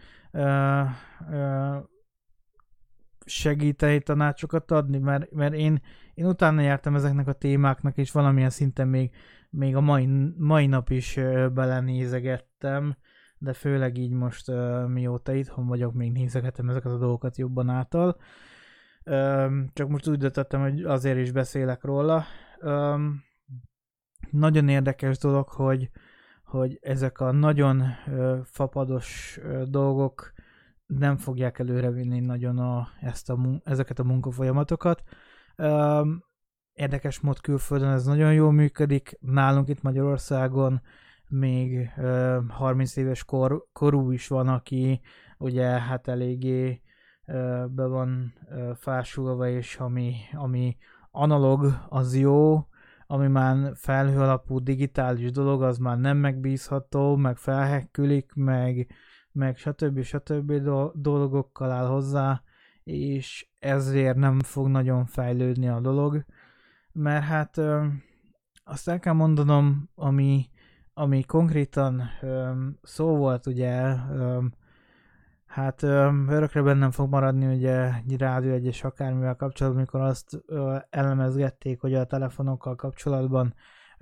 [3.25, 5.83] segíteni tanácsokat adni, mert, mert én,
[6.15, 9.11] én utána jártam ezeknek a témáknak, és valamilyen szinten még,
[9.51, 11.15] még a mai, mai nap is
[11.55, 12.97] belenézegettem,
[13.43, 14.53] de főleg így most
[14.87, 18.17] mióta itthon vagyok, még nézegetem ezeket a dolgokat jobban által.
[19.73, 22.25] Csak most úgy döntöttem, hogy azért is beszélek róla.
[24.31, 25.91] Nagyon érdekes dolog, hogy,
[26.45, 27.83] hogy ezek a nagyon
[28.45, 30.33] fapados dolgok
[30.87, 35.03] nem fogják előrevinni nagyon a, ezt a, ezeket a munkafolyamatokat.
[36.73, 40.81] Érdekes mód külföldön ez nagyon jól működik, nálunk itt Magyarországon
[41.33, 41.91] még
[42.49, 45.01] 30 éves kor, korú is van, aki
[45.39, 46.83] ugye hát eléggé
[47.69, 48.35] be van
[48.75, 50.77] fásulva, és ami, ami
[51.11, 52.67] analog, az jó,
[53.07, 58.87] ami már felhő alapú digitális dolog, az már nem megbízható, meg felhekkülik, meg
[59.33, 60.03] meg stb.
[60.03, 60.53] stb.
[60.95, 62.43] dolgokkal áll hozzá,
[62.85, 66.25] és ezért nem fog nagyon fejlődni a dolog,
[66.93, 67.87] mert hát ö,
[68.65, 70.51] azt el kell mondanom, ami,
[70.95, 72.51] ami konkrétan ö,
[72.83, 74.45] szó volt ugye, ö,
[75.47, 80.77] hát ö, örökre bennem fog maradni ugye egy rádió egyes akármivel kapcsolatban, amikor azt ö,
[80.91, 83.55] elemezgették, hogy a telefonokkal kapcsolatban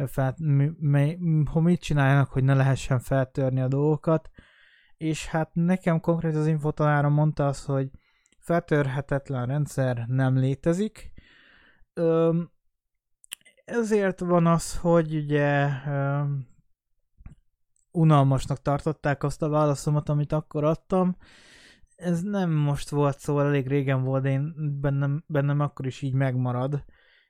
[0.07, 1.19] fel, mi, mi,
[1.55, 4.31] mit csináljanak, hogy ne lehessen feltörni a dolgokat,
[4.97, 7.91] és hát nekem konkrét az infotanára mondta azt, hogy
[8.39, 11.13] feltörhetetlen rendszer nem létezik.
[11.95, 12.51] Öm,
[13.65, 16.50] ezért van az, hogy ugye öm,
[17.93, 21.17] unalmasnak tartották azt a válaszomat, amit akkor adtam.
[21.97, 26.15] Ez nem most volt, szóval elég régen volt, de én bennem, bennem akkor is így
[26.15, 26.85] megmarad,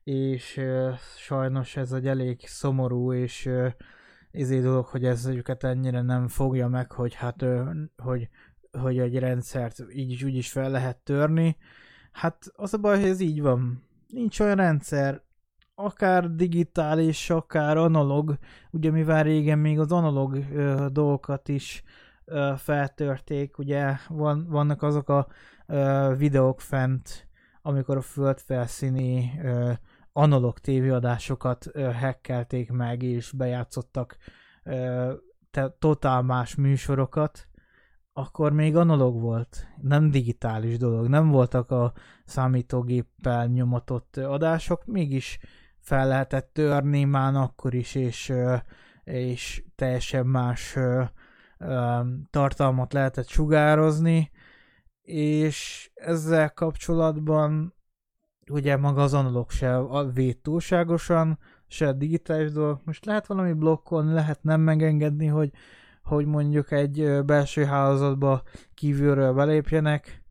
[0.05, 3.68] és ö, sajnos ez egy elég szomorú és ö,
[4.31, 7.44] izé dolog, hogy ez őket ennyire nem fogja meg, hogy hát,
[7.96, 8.29] hogy,
[8.79, 11.57] hogy egy rendszert így is úgy is fel lehet törni.
[12.12, 13.85] Hát az a baj, hogy ez így van.
[14.07, 15.23] Nincs olyan rendszer,
[15.85, 18.38] akár digitális, akár analóg,
[18.71, 21.83] ugye mivel régen még az analóg ö, dolgokat is
[22.25, 25.27] ö, feltörték, ugye van, vannak azok a
[25.66, 27.29] ö, videók fent,
[27.62, 29.73] amikor a földfelszíni ö,
[30.12, 34.16] analóg tévéadásokat hackelték meg, és bejátszottak
[35.51, 37.49] te, totál más műsorokat,
[38.12, 41.93] akkor még analóg volt, nem digitális dolog, nem voltak a
[42.25, 45.38] számítógéppel nyomatott adások, mégis
[45.81, 48.33] fel lehetett törni már akkor is, és,
[49.05, 50.79] és teljesen más
[52.31, 54.31] tartalmat lehetett sugározni,
[55.03, 57.75] és ezzel kapcsolatban
[58.51, 59.79] ugye maga az analóg se
[60.14, 62.81] véd túlságosan, se a digitális dolog.
[62.85, 65.51] Most lehet valami blokkolni, lehet nem megengedni, hogy,
[66.03, 68.43] hogy mondjuk egy belső hálózatba
[68.75, 70.23] kívülről belépjenek,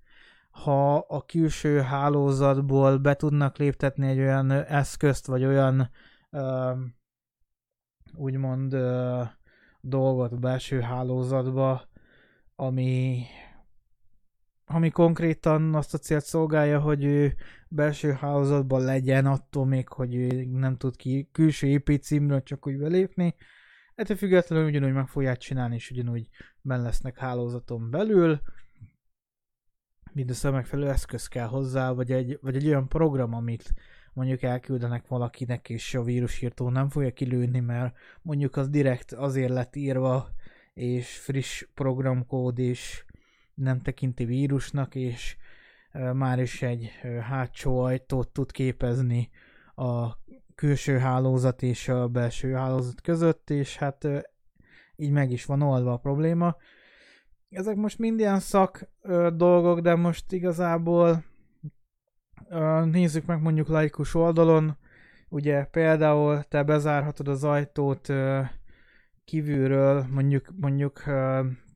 [0.64, 5.90] ha a külső hálózatból be tudnak léptetni egy olyan eszközt, vagy olyan
[6.32, 6.78] uh,
[8.14, 9.28] úgymond uh,
[9.82, 11.88] dolgot a belső hálózatba,
[12.56, 13.24] ami
[14.72, 17.36] ami konkrétan azt a célt szolgálja, hogy ő
[17.68, 22.78] belső hálózatban legyen, attól még, hogy ő nem tud ki külső IP címről csak úgy
[22.78, 23.36] belépni.
[23.96, 26.30] Ettől függetlenül ugyanúgy meg fogják csinálni, és ugyanúgy
[26.62, 28.42] ben lesznek hálózaton belül.
[30.14, 33.74] Mindössze megfelelő eszköz kell hozzá, vagy egy, vagy egy olyan program, amit
[34.14, 39.76] mondjuk elküldenek valakinek, és a vírusírtó nem fogja kilőni, mert mondjuk az direkt azért lett
[39.76, 40.30] írva,
[40.74, 43.06] és friss programkód, és
[43.54, 45.38] nem tekinti vírusnak, és
[46.14, 46.92] már is egy
[47.22, 49.30] hátsó ajtót tud képezni
[49.76, 50.18] a
[50.56, 54.08] külső hálózat és a belső hálózat között, és hát
[54.96, 56.56] így meg is van oldva a probléma.
[57.50, 58.90] Ezek most mind ilyen szak
[59.34, 61.24] dolgok, de most igazából
[62.86, 64.78] nézzük meg mondjuk laikus oldalon,
[65.30, 68.08] ugye például te bezárhatod az ajtót
[69.26, 71.04] kívülről, mondjuk, mondjuk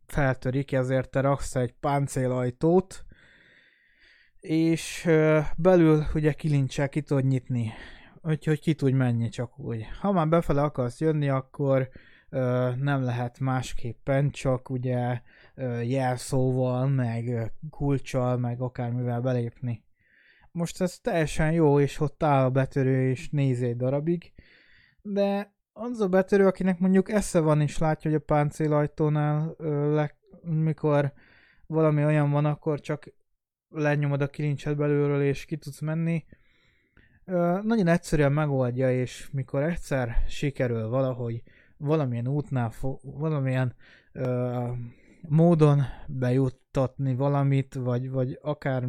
[0.05, 3.05] feltörik, ezért te raksz egy páncélajtót,
[4.39, 5.09] és
[5.57, 7.71] belül ugye kilincsel ki tudod nyitni,
[8.21, 9.85] úgyhogy ki tudj menni csak úgy.
[9.99, 11.89] Ha már befele akarsz jönni, akkor
[12.75, 15.21] nem lehet másképpen, csak ugye
[15.83, 19.83] jelszóval, meg kulcsal, meg akármivel belépni.
[20.51, 24.33] Most ez teljesen jó, és ott áll a betörő, és néz egy darabig,
[25.01, 29.55] de az a betörő, akinek mondjuk esze van, és látja, hogy a páncélajtónál,
[29.93, 31.13] le, mikor
[31.67, 33.13] valami olyan van, akkor csak
[33.69, 36.25] lenyomod a kilincset belülről, és ki tudsz menni.
[37.61, 41.43] Nagyon egyszerűen megoldja, és mikor egyszer sikerül valahogy
[41.77, 43.75] valamilyen útnál, valamilyen
[44.11, 44.67] ö,
[45.27, 48.83] módon bejuttatni valamit, vagy, vagy akár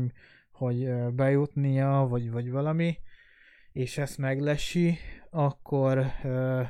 [0.53, 2.99] hogy bejutnia, vagy, vagy valami,
[3.73, 4.99] és ezt meglesi,
[5.31, 6.63] akkor ö,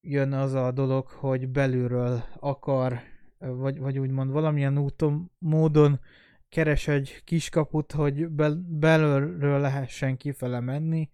[0.00, 3.00] jön az a dolog, hogy belülről akar,
[3.38, 6.00] vagy, vagy úgymond valamilyen úton, módon
[6.48, 11.10] keres egy kiskaput, hogy bel- belülről lehessen kifele menni,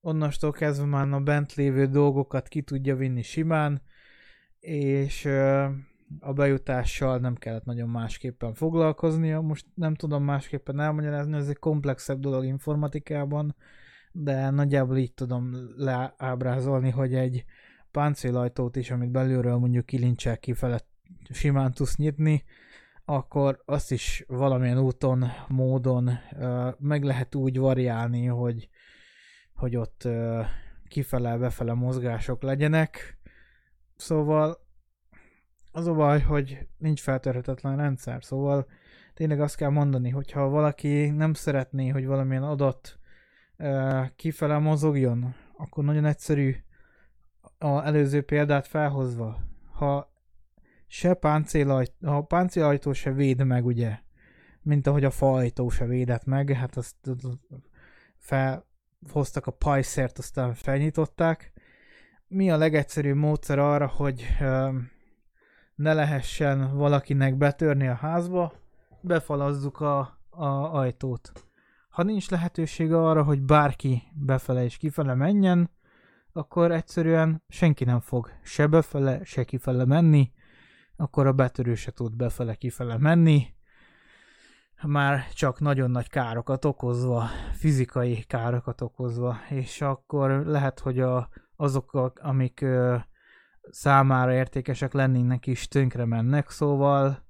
[0.00, 3.82] onnastól kezdve már a bent lévő dolgokat ki tudja vinni simán,
[4.60, 5.68] és ö,
[6.20, 9.40] a bejutással nem kellett nagyon másképpen foglalkoznia.
[9.40, 13.56] Most nem tudom másképpen elmagyarázni, ez egy komplexebb dolog informatikában,
[14.12, 17.44] de nagyjából így tudom leábrázolni, hogy egy
[17.90, 20.80] páncélajtót is, amit belülről mondjuk kilincsel kifele
[21.30, 22.44] simán tudsz nyitni,
[23.04, 28.68] akkor azt is valamilyen úton, módon uh, meg lehet úgy variálni, hogy,
[29.54, 30.46] hogy ott uh,
[30.88, 33.18] kifele-befele mozgások legyenek.
[33.96, 34.58] Szóval
[35.72, 38.66] az a baj, hogy nincs feltörhetetlen rendszer, szóval
[39.14, 42.98] tényleg azt kell mondani, hogyha valaki nem szeretné, hogy valamilyen adat
[43.58, 46.54] uh, kifele mozogjon, akkor nagyon egyszerű
[47.58, 49.40] a előző példát felhozva.
[49.72, 50.12] Ha
[50.86, 53.98] se páncélajtó, ha a páncélajtó se véd meg, ugye,
[54.62, 56.96] mint ahogy a faajtó se védett meg, hát azt
[58.18, 61.52] felhoztak a pajszert, aztán felnyitották.
[62.28, 64.26] Mi a legegyszerűbb módszer arra, hogy
[65.74, 68.52] ne lehessen valakinek betörni a házba,
[69.00, 71.32] befalazzuk a, a ajtót.
[71.88, 75.70] Ha nincs lehetőség arra, hogy bárki befele és kifele menjen,
[76.32, 80.32] akkor egyszerűen senki nem fog se befele, se kifele menni,
[80.96, 83.46] akkor a betörő se tud befele-kifele menni,
[84.82, 92.12] már csak nagyon nagy károkat okozva, fizikai károkat okozva, és akkor lehet, hogy a, azok,
[92.20, 92.96] amik ö,
[93.72, 97.26] számára értékesek lennének is tönkre mennek, szóval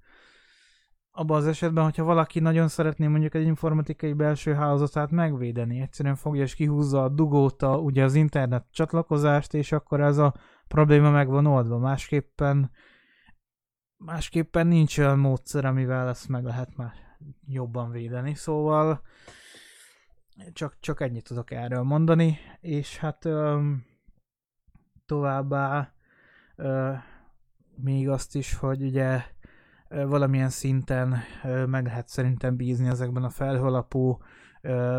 [1.10, 6.42] abban az esetben, hogyha valaki nagyon szeretné mondjuk egy informatikai belső hálózatát megvédeni, egyszerűen fogja
[6.42, 10.34] és kihúzza a dugót, a, ugye az internet csatlakozást, és akkor ez a
[10.68, 11.78] probléma meg van oldva.
[11.78, 12.70] Másképpen
[14.04, 16.92] másképpen nincs olyan módszer, amivel ezt meg lehet már
[17.46, 19.02] jobban védeni, szóval
[20.52, 23.84] csak, csak ennyit tudok erről mondani, és hát öm,
[25.06, 25.92] továbbá
[27.76, 29.22] még azt is, hogy ugye
[29.88, 31.16] valamilyen szinten
[31.66, 34.18] meg lehet szerintem bízni ezekben a felhőalapú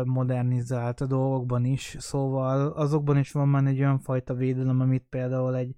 [0.04, 5.74] modernizált dolgokban is, szóval azokban is van már egy olyan fajta védelem, amit például egy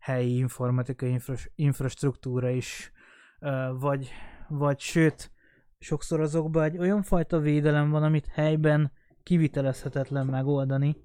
[0.00, 2.92] helyi informatikai infra- infrastruktúra is,
[3.78, 4.10] vagy,
[4.48, 5.30] vagy sőt,
[5.78, 10.96] sokszor azokban egy olyan fajta védelem van, amit helyben kivitelezhetetlen megoldani,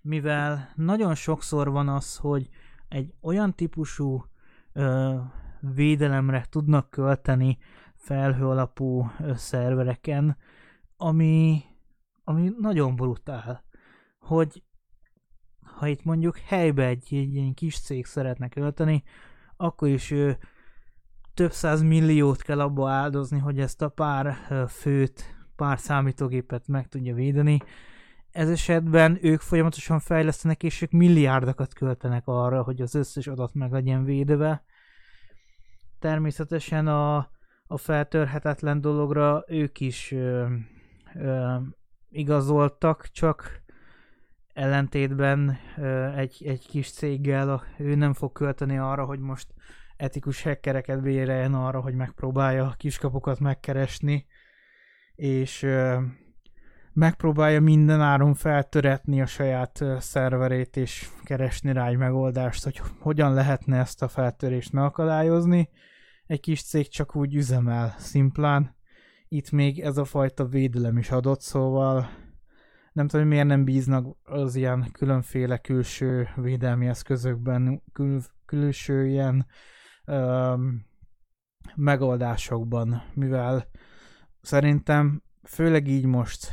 [0.00, 2.48] mivel nagyon sokszor van az, hogy
[2.94, 4.24] egy olyan típusú
[4.72, 5.14] ö,
[5.60, 7.58] védelemre tudnak költeni
[7.94, 10.36] felhő alapú szervereken,
[10.96, 11.62] ami,
[12.24, 13.64] ami nagyon brutál,
[14.18, 14.62] hogy
[15.60, 19.02] ha itt mondjuk helybe egy, egy ilyen kis cég szeretne költeni,
[19.56, 20.38] akkor is ő
[21.34, 24.36] több száz milliót kell abba áldozni, hogy ezt a pár
[24.68, 27.60] főt, pár számítógépet meg tudja védeni.
[28.34, 33.72] Ez esetben ők folyamatosan fejlesztenek, és ők milliárdokat költenek arra, hogy az összes adat meg
[33.72, 34.64] legyen védve.
[35.98, 37.16] Természetesen a,
[37.66, 40.46] a feltörhetetlen dologra ők is ö,
[41.14, 41.56] ö,
[42.10, 43.62] igazoltak, csak
[44.52, 49.54] ellentétben ö, egy, egy kis céggel a, ő nem fog költeni arra, hogy most
[49.96, 54.26] etikus hackereket béreljen arra, hogy megpróbálja a kiskapukat megkeresni,
[55.14, 55.98] és ö,
[56.94, 63.78] megpróbálja minden áron feltöretni a saját szerverét, és keresni rá egy megoldást, hogy hogyan lehetne
[63.78, 65.68] ezt a feltörést megakadályozni.
[66.26, 68.76] Egy kis cég csak úgy üzemel szimplán.
[69.28, 72.08] Itt még ez a fajta védelem is adott, szóval
[72.92, 79.46] nem tudom, miért nem bíznak az ilyen különféle külső védelmi eszközökben, kül, külső ilyen
[80.04, 80.86] öm,
[81.74, 83.68] megoldásokban, mivel
[84.40, 86.52] szerintem főleg így most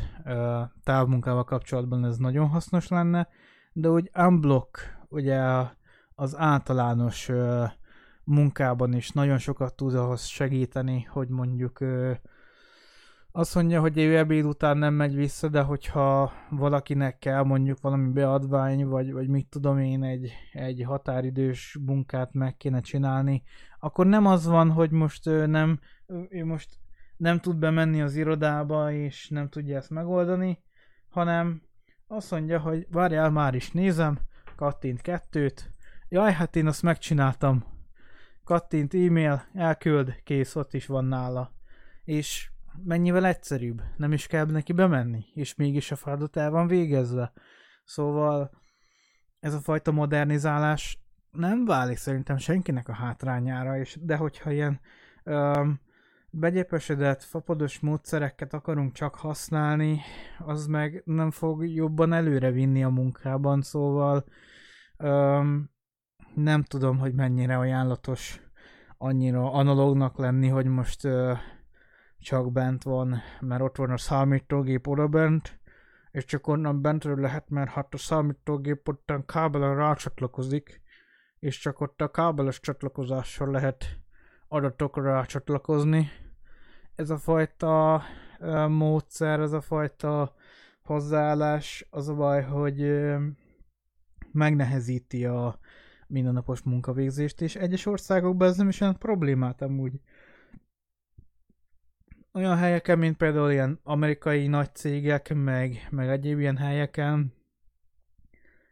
[0.84, 3.28] távmunkával kapcsolatban ez nagyon hasznos lenne,
[3.74, 5.42] de úgy unblock ugye
[6.16, 7.32] az általános
[8.24, 11.80] munkában is nagyon sokat tud ahhoz segíteni, hogy mondjuk
[13.34, 18.12] azt mondja, hogy ő ebéd után nem megy vissza, de hogyha valakinek kell mondjuk valami
[18.12, 23.44] beadvány, vagy, vagy mit tudom én, egy, egy határidős munkát meg kéne csinálni,
[23.80, 25.80] akkor nem az van, hogy most nem,
[26.30, 26.81] ő most
[27.22, 30.64] nem tud bemenni az irodába, és nem tudja ezt megoldani,
[31.10, 31.62] hanem
[32.08, 34.20] azt mondja, hogy várjál, már is nézem,
[34.56, 35.74] kattint kettőt,
[36.10, 37.66] jaj, hát én azt megcsináltam,
[38.44, 41.54] kattint e-mail, elküld, kész, ott is van nála.
[42.04, 42.50] És
[42.84, 47.34] mennyivel egyszerűbb, nem is kell neki bemenni, és mégis a feladat el van végezve.
[47.86, 48.52] Szóval
[49.40, 51.00] ez a fajta modernizálás
[51.32, 54.80] nem válik szerintem senkinek a hátrányára, és de hogyha ilyen
[55.24, 55.80] öm,
[56.32, 60.02] begyepesedett, fapados módszereket akarunk csak használni,
[60.40, 64.26] az meg nem fog jobban előre vinni a munkában, szóval
[64.98, 65.70] öm,
[66.36, 68.42] nem tudom, hogy mennyire ajánlatos
[68.98, 71.34] annyira analógnak lenni, hogy most ö,
[72.20, 75.60] csak bent van, mert ott van a számítógép oda bent,
[76.12, 80.82] és csak onnan bentről lehet, mert hát a számítógép ottan kábelen rácsatlakozik,
[81.40, 83.86] és csak ott a kábeles csatlakozással lehet
[84.48, 86.10] adatokra rácsatlakozni.
[86.96, 88.04] Ez a fajta
[88.68, 90.36] módszer, ez a fajta
[90.84, 93.06] hozzáállás, az a baj, hogy
[94.32, 95.60] megnehezíti a
[96.08, 100.00] mindennapos munkavégzést, és egyes országokban ez nem is olyan problémát amúgy.
[102.34, 107.34] Olyan helyeken, mint például ilyen amerikai nagy cégek, meg, meg egyéb ilyen helyeken,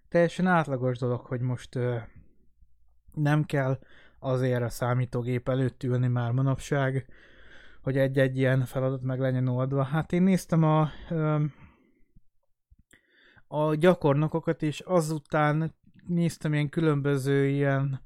[0.10, 1.98] teljesen átlagos dolog, hogy most ö,
[3.14, 3.80] nem kell
[4.20, 7.06] azért a számítógép előtt ülni már manapság,
[7.82, 9.84] hogy egy-egy ilyen feladat meg legyen oldva.
[9.84, 10.90] Hát én néztem a,
[13.48, 15.76] a gyakornokokat, és azután
[16.08, 18.02] néztem ilyen különböző ilyen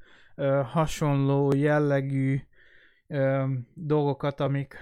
[0.64, 2.40] hasonló jellegű
[3.74, 4.76] dolgokat, amik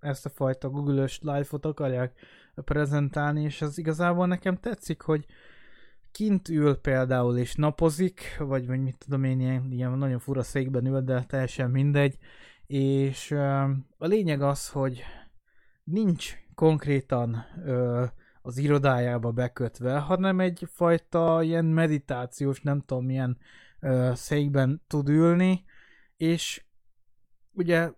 [0.00, 2.12] ezt a fajta Google-ös live-ot akarják
[2.54, 5.26] prezentálni, és az igazából nekem tetszik, hogy
[6.12, 10.86] kint ül például és napozik, vagy, vagy mit tudom én, ilyen, ilyen nagyon fura székben
[10.86, 12.16] ül, de teljesen mindegy,
[12.68, 13.30] és
[13.98, 15.02] a lényeg az, hogy
[15.84, 17.44] nincs konkrétan
[18.42, 23.38] az irodájába bekötve, hanem egyfajta ilyen meditációs, nem tudom milyen
[24.12, 25.64] székben tud ülni,
[26.16, 26.64] és
[27.52, 27.90] ugye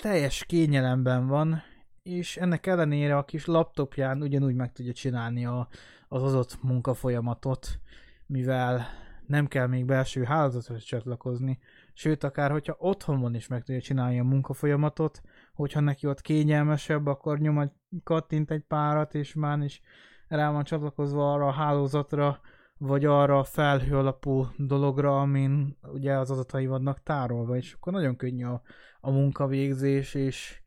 [0.00, 1.62] teljes kényelemben van,
[2.02, 5.68] és ennek ellenére a kis laptopján ugyanúgy meg tudja csinálni a,
[6.08, 7.80] az adott munkafolyamatot,
[8.26, 8.86] mivel
[9.26, 11.58] nem kell még belső hálózathoz csatlakozni,
[11.92, 15.20] sőt, akár hogyha otthon is meg tudja csinálni a munkafolyamatot,
[15.54, 17.70] hogyha neki ott kényelmesebb, akkor nyom egy
[18.04, 19.80] kattint egy párat, és már is
[20.28, 22.40] rá van csatlakozva arra a hálózatra,
[22.78, 28.16] vagy arra a felhő alapú dologra, amin ugye az adatai vannak tárolva, és akkor nagyon
[28.16, 28.62] könnyű a,
[29.00, 30.62] a munkavégzés, és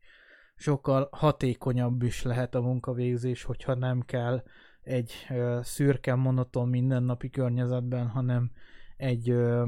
[0.56, 4.42] sokkal hatékonyabb is lehet a munkavégzés, hogyha nem kell
[4.82, 8.50] egy ö, szürke, monoton mindennapi környezetben, hanem
[8.96, 9.64] egy, ö,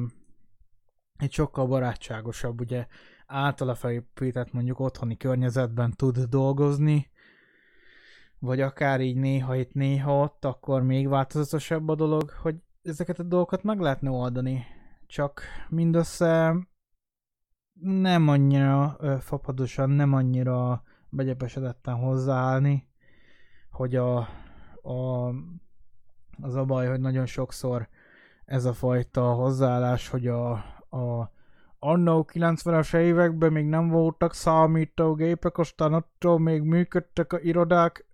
[1.18, 2.86] egy sokkal barátságosabb, ugye
[3.26, 7.10] általa felépített mondjuk otthoni környezetben tud dolgozni,
[8.38, 13.22] vagy akár így néha itt, néha ott, akkor még változatosabb a dolog, hogy ezeket a
[13.22, 14.64] dolgokat meg lehetne oldani.
[15.06, 16.56] Csak mindössze
[17.80, 22.88] nem annyira fapadosan, nem annyira begyepesedetten hozzáállni,
[23.70, 24.18] hogy a,
[24.82, 25.28] a,
[26.40, 27.88] az a baj, hogy nagyon sokszor
[28.44, 31.30] ez a fajta hozzáállás, hogy a, a
[31.78, 38.06] annó 90-es években még nem voltak számítógépek, aztán attól még működtek a irodák,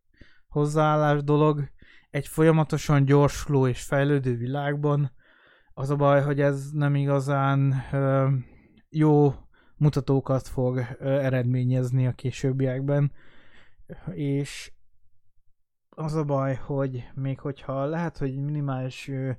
[0.48, 1.68] hozzáállás dolog
[2.10, 5.12] egy folyamatosan gyorsuló és fejlődő világban.
[5.74, 8.28] Az a baj, hogy ez nem igazán ö,
[8.88, 9.34] jó
[9.76, 13.12] mutatókat fog ö, eredményezni a későbbiekben,
[14.10, 14.72] és
[15.88, 19.30] az a baj, hogy még hogyha lehet, hogy minimális ö,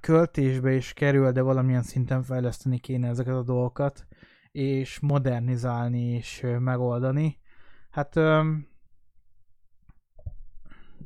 [0.00, 4.06] költésbe is kerül, de valamilyen szinten fejleszteni kéne ezeket a dolgokat,
[4.52, 7.38] és modernizálni és megoldani.
[7.90, 8.52] Hát ö,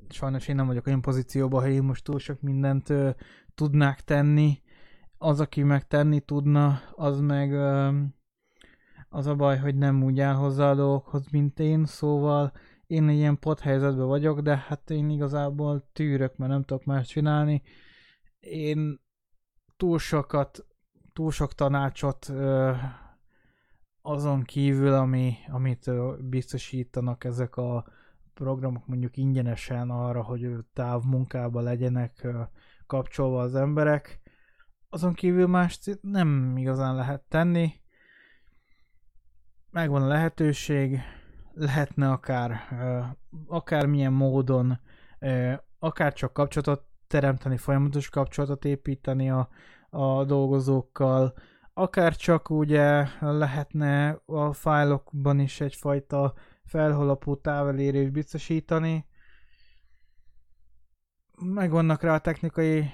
[0.08, 3.10] sajnos én nem vagyok olyan pozícióban, hogy én most túl sok mindent ö,
[3.54, 4.62] tudnák tenni.
[5.18, 7.98] Az, aki meg tenni tudna, az meg ö,
[9.08, 12.52] az a baj, hogy nem úgy áll hozzá a dolgokhoz, mint én, szóval
[12.86, 17.06] én egy ilyen pot helyzetben vagyok, de hát én igazából tűrök, mert nem tudok más
[17.06, 17.62] csinálni.
[18.50, 19.00] Én
[19.76, 20.66] túl sokat,
[21.12, 22.72] túl sok tanácsot ö,
[24.02, 27.84] azon kívül, ami, amit ö, biztosítanak ezek a
[28.34, 32.26] programok mondjuk ingyenesen arra, hogy távmunkába legyenek
[32.86, 34.20] kapcsolva az emberek.
[34.88, 37.72] Azon kívül más nem igazán lehet tenni.
[39.70, 41.00] Megvan a lehetőség,
[41.52, 42.60] lehetne akár
[43.46, 44.80] akármilyen módon
[45.78, 49.48] akár csak kapcsolatot teremteni, folyamatos kapcsolatot építeni a,
[49.90, 51.34] a dolgozókkal,
[51.74, 56.34] akár csak ugye lehetne a fájlokban is egyfajta
[56.64, 59.06] felhalapú távelérés biztosítani.
[61.38, 62.90] Megvannak rá a technikai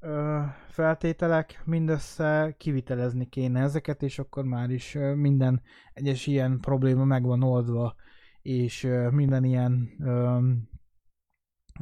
[0.00, 5.62] ö, feltételek, mindössze kivitelezni kéne ezeket, és akkor már is minden
[5.92, 7.94] egyes ilyen probléma meg van oldva,
[8.42, 10.38] és minden ilyen ö,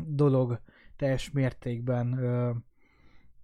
[0.07, 0.61] dolog
[0.99, 2.51] teljes mértékben ö,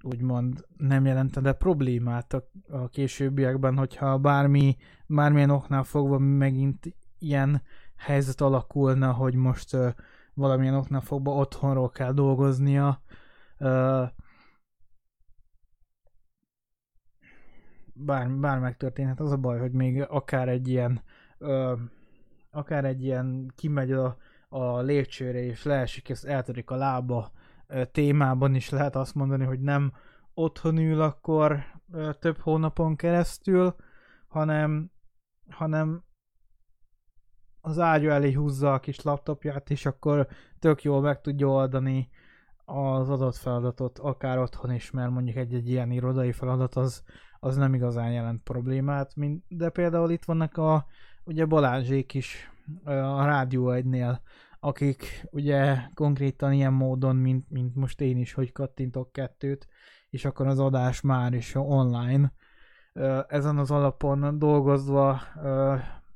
[0.05, 4.77] úgymond nem jelentene problémát a, a későbbiekben, hogyha bármi,
[5.07, 7.63] bármilyen oknál fogva megint ilyen
[7.97, 9.89] helyzet alakulna, hogy most uh,
[10.35, 13.03] valamilyen oknál fogva otthonról kell dolgoznia.
[13.59, 14.09] Uh,
[17.93, 21.03] bár, bár megtörténhet, az a baj, hogy még akár egy ilyen
[21.39, 21.79] uh,
[22.51, 24.17] akár egy ilyen kimegy a,
[24.49, 27.33] a lépcsőre és leesik, és eltörik a lába
[27.93, 29.93] témában is lehet azt mondani, hogy nem
[30.35, 31.65] otthon ül akkor
[32.19, 33.75] több hónapon keresztül,
[34.29, 34.91] hanem,
[35.51, 36.05] hanem
[37.61, 40.27] az ágyú elé húzza a kis laptopját, és akkor
[40.59, 42.09] tök jól meg tudja oldani
[42.65, 47.03] az adott feladatot, akár otthon is, mert mondjuk egy-egy ilyen irodai feladat az,
[47.41, 49.13] az nem igazán jelent problémát,
[49.49, 50.87] de például itt vannak a
[51.25, 52.51] ugye Balázsék is
[52.85, 54.21] a Rádió egynél,
[54.65, 59.69] akik ugye konkrétan ilyen módon, mint, mint most én is, hogy kattintok kettőt,
[60.11, 62.33] és akkor az adás már is online.
[63.29, 65.21] Ezen az alapon dolgozva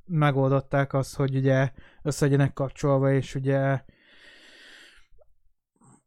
[0.04, 1.72] megoldották azt, hogy ugye
[2.02, 3.84] összegyenek kapcsolva, és ugye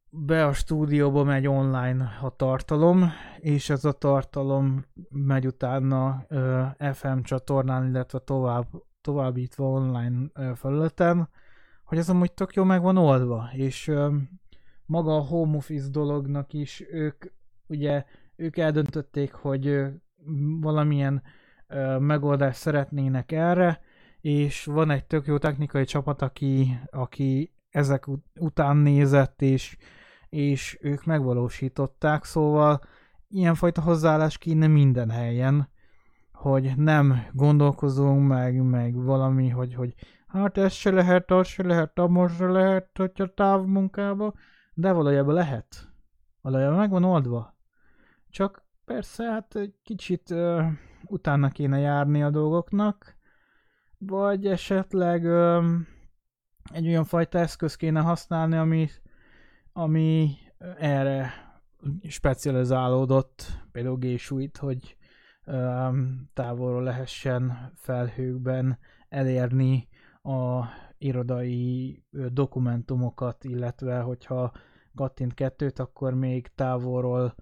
[0.09, 6.25] be a stúdióba megy online a tartalom, és ez a tartalom megy utána
[6.93, 8.67] FM csatornán, illetve tovább,
[9.01, 11.29] továbbítva online felületen,
[11.91, 14.13] hogy ez amúgy tök jó meg van oldva, és uh,
[14.85, 17.25] maga a home office dolognak is ők
[17.67, 19.87] ugye ők eldöntötték, hogy uh,
[20.59, 21.21] valamilyen
[21.69, 23.79] uh, megoldást szeretnének erre,
[24.21, 28.05] és van egy tök jó technikai csapat, aki, aki ezek
[28.39, 29.77] után nézett, és,
[30.29, 32.81] és ők megvalósították, szóval
[33.29, 35.69] ilyenfajta hozzáállás kéne minden helyen,
[36.31, 39.95] hogy nem gondolkozunk meg, meg valami, hogy, hogy
[40.31, 44.33] hát ez se lehet, az se lehet, most se lehet, hogyha távmunkába,
[44.73, 45.89] de valójában lehet.
[46.41, 47.55] Valójában meg van oldva.
[48.29, 50.65] Csak persze, hát egy kicsit uh,
[51.05, 53.15] utána kéne járni a dolgoknak,
[53.97, 55.87] vagy esetleg öm,
[56.73, 58.89] egy olyan fajta eszköz kéne használni, ami,
[59.73, 60.35] ami
[60.77, 61.33] erre
[62.07, 64.21] specializálódott, például G
[64.57, 64.95] hogy
[66.33, 68.79] távolról lehessen felhőkben
[69.09, 69.89] elérni
[70.21, 70.65] a
[70.97, 74.51] irodai dokumentumokat, illetve hogyha
[74.95, 77.35] kattint kettőt, akkor még távolról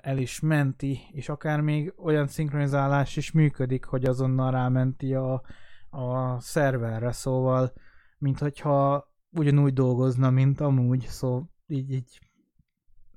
[0.00, 5.42] el is menti, és akár még olyan szinkronizálás is működik, hogy azonnal rámenti a,
[5.90, 7.72] a szerverre, szóval
[8.18, 12.18] mint hogyha ugyanúgy dolgozna, mint amúgy, szóval így, így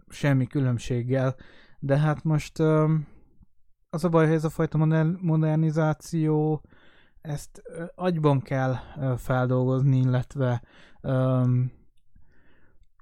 [0.07, 1.35] semmi különbséggel.
[1.79, 2.59] De hát most
[3.89, 4.77] az a baj, hogy ez a fajta
[5.21, 6.61] modernizáció,
[7.21, 7.61] ezt
[7.95, 8.75] agyban kell
[9.17, 10.61] feldolgozni, illetve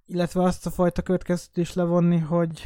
[0.05, 2.63] illetve azt a fajta következtetést levonni, hogy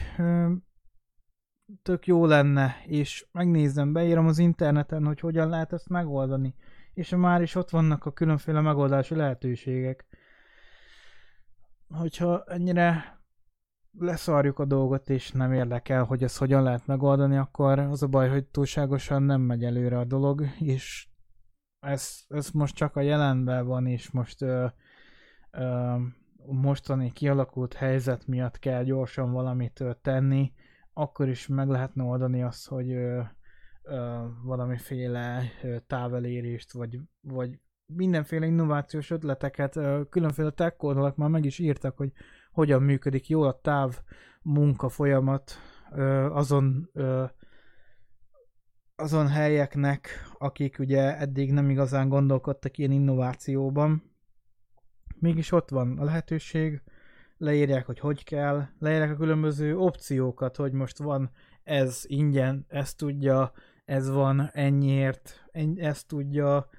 [1.81, 6.55] tök jó lenne, és megnézem, beírom az interneten, hogy hogyan lehet ezt megoldani,
[6.93, 10.05] és már is ott vannak a különféle megoldási lehetőségek.
[11.87, 13.21] Hogyha ennyire
[13.99, 18.29] leszarjuk a dolgot, és nem érdekel, hogy ezt hogyan lehet megoldani, akkor az a baj,
[18.29, 21.07] hogy túlságosan nem megy előre a dolog, és
[21.83, 24.65] ez, ez most csak a jelenben van, és most ö,
[25.51, 25.95] ö,
[26.45, 30.53] mostani kialakult helyzet miatt kell gyorsan valamit ö, tenni,
[30.93, 33.21] akkor is meg lehetne oldani azt, hogy ö,
[33.83, 41.59] ö, valamiféle ö, távelérést, vagy, vagy mindenféle innovációs ötleteket, ö, különféle tech már meg is
[41.59, 42.11] írtak, hogy
[42.51, 44.01] hogyan működik jól a táv
[44.41, 45.51] munka folyamat
[45.91, 47.23] ö, azon ö,
[48.95, 54.03] azon helyeknek, akik ugye eddig nem igazán gondolkodtak ilyen innovációban.
[55.19, 56.81] Mégis ott van a lehetőség,
[57.37, 61.31] leírják, hogy hogy kell, leírják a különböző opciókat, hogy most van
[61.63, 63.51] ez ingyen, ezt tudja,
[63.85, 66.69] ez van ennyiért, ennyi, ezt tudja,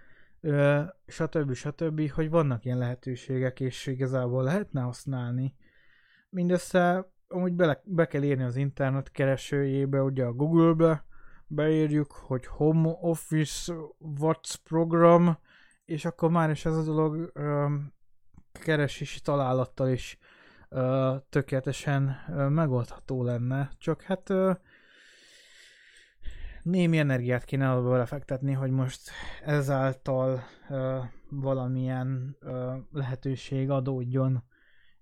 [0.41, 1.53] ö, stb.
[1.53, 5.55] stb., hogy vannak ilyen lehetőségek, és igazából lehetne használni.
[6.31, 11.05] Mindössze amúgy bele, be kell írni az internet keresőjébe, ugye a Google-be,
[11.47, 15.39] beírjuk, hogy Home Office Watch program,
[15.85, 17.93] és akkor már is ez a dolog um,
[18.53, 20.19] keresési találattal is
[20.71, 23.71] uh, tökéletesen uh, megoldható lenne.
[23.79, 24.57] Csak hát uh,
[26.63, 29.11] némi energiát kéne abba belefektetni, hogy most
[29.45, 34.45] ezáltal uh, valamilyen uh, lehetőség adódjon,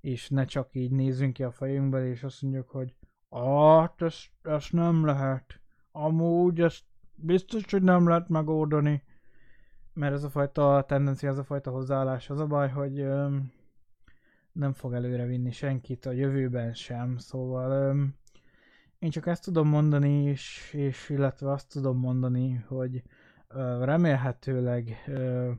[0.01, 2.95] és ne csak így nézzünk ki a fejünkből, és azt mondjuk, hogy
[3.29, 5.62] ah, ezt, ezt nem lehet
[5.93, 6.85] amúgy ezt
[7.15, 9.03] biztos, hogy nem lehet megoldani,
[9.93, 13.53] mert ez a fajta tendencia, ez a fajta hozzáállás, az a baj, hogy öm,
[14.53, 18.15] nem fog előre vinni senkit a jövőben sem, szóval öm,
[18.99, 23.03] én csak ezt tudom mondani, és, és illetve azt tudom mondani, hogy
[23.49, 25.51] ö, remélhetőleg ö,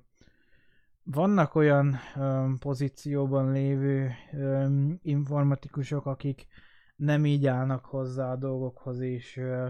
[1.04, 4.66] vannak olyan ö, pozícióban lévő ö,
[5.02, 6.48] informatikusok, akik
[6.96, 9.68] nem így állnak hozzá a dolgokhoz, és ö,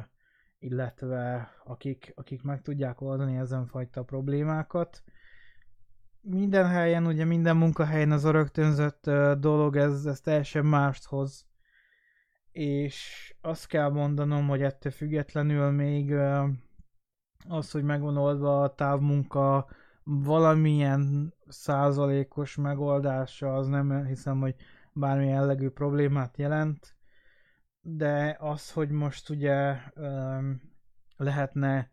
[0.64, 5.04] illetve akik, akik meg tudják oldani ezen fajta problémákat.
[6.22, 9.04] Minden helyen, ugye minden munkahelyen az a rögtönzött
[9.40, 11.48] dolog, ez, ez teljesen mást hoz.
[12.52, 16.14] És azt kell mondanom, hogy ettől függetlenül még
[17.50, 19.68] az, hogy megvan oldva a távmunka
[20.04, 24.56] valamilyen százalékos megoldása, az nem hiszem, hogy
[24.94, 26.96] bármilyen jellegű problémát jelent
[27.86, 29.76] de az, hogy most ugye
[31.18, 31.90] lehetne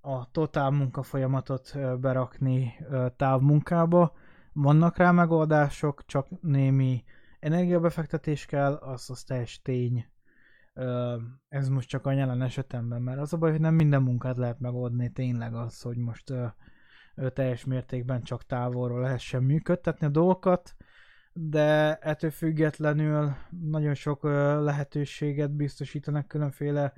[0.00, 2.74] a totál munkafolyamatot berakni
[3.16, 4.12] távmunkába,
[4.52, 7.04] vannak rá megoldások, csak némi
[7.40, 10.06] energiabefektetés kell, az, az teljes tény.
[11.48, 14.60] Ez most csak a jelen esetemben, mert az a baj, hogy nem minden munkát lehet
[14.60, 16.32] megoldni, tényleg az, hogy most
[17.32, 20.76] teljes mértékben csak távolról lehessen működtetni a dolgokat,
[21.36, 24.22] de ettől függetlenül nagyon sok
[24.62, 26.92] lehetőséget biztosítanak különféle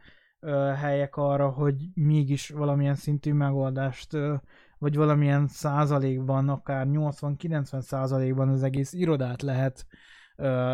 [0.77, 4.17] helyek arra, hogy mégis valamilyen szintű megoldást,
[4.79, 9.87] vagy valamilyen százalékban, akár 80-90 százalékban az egész irodát lehet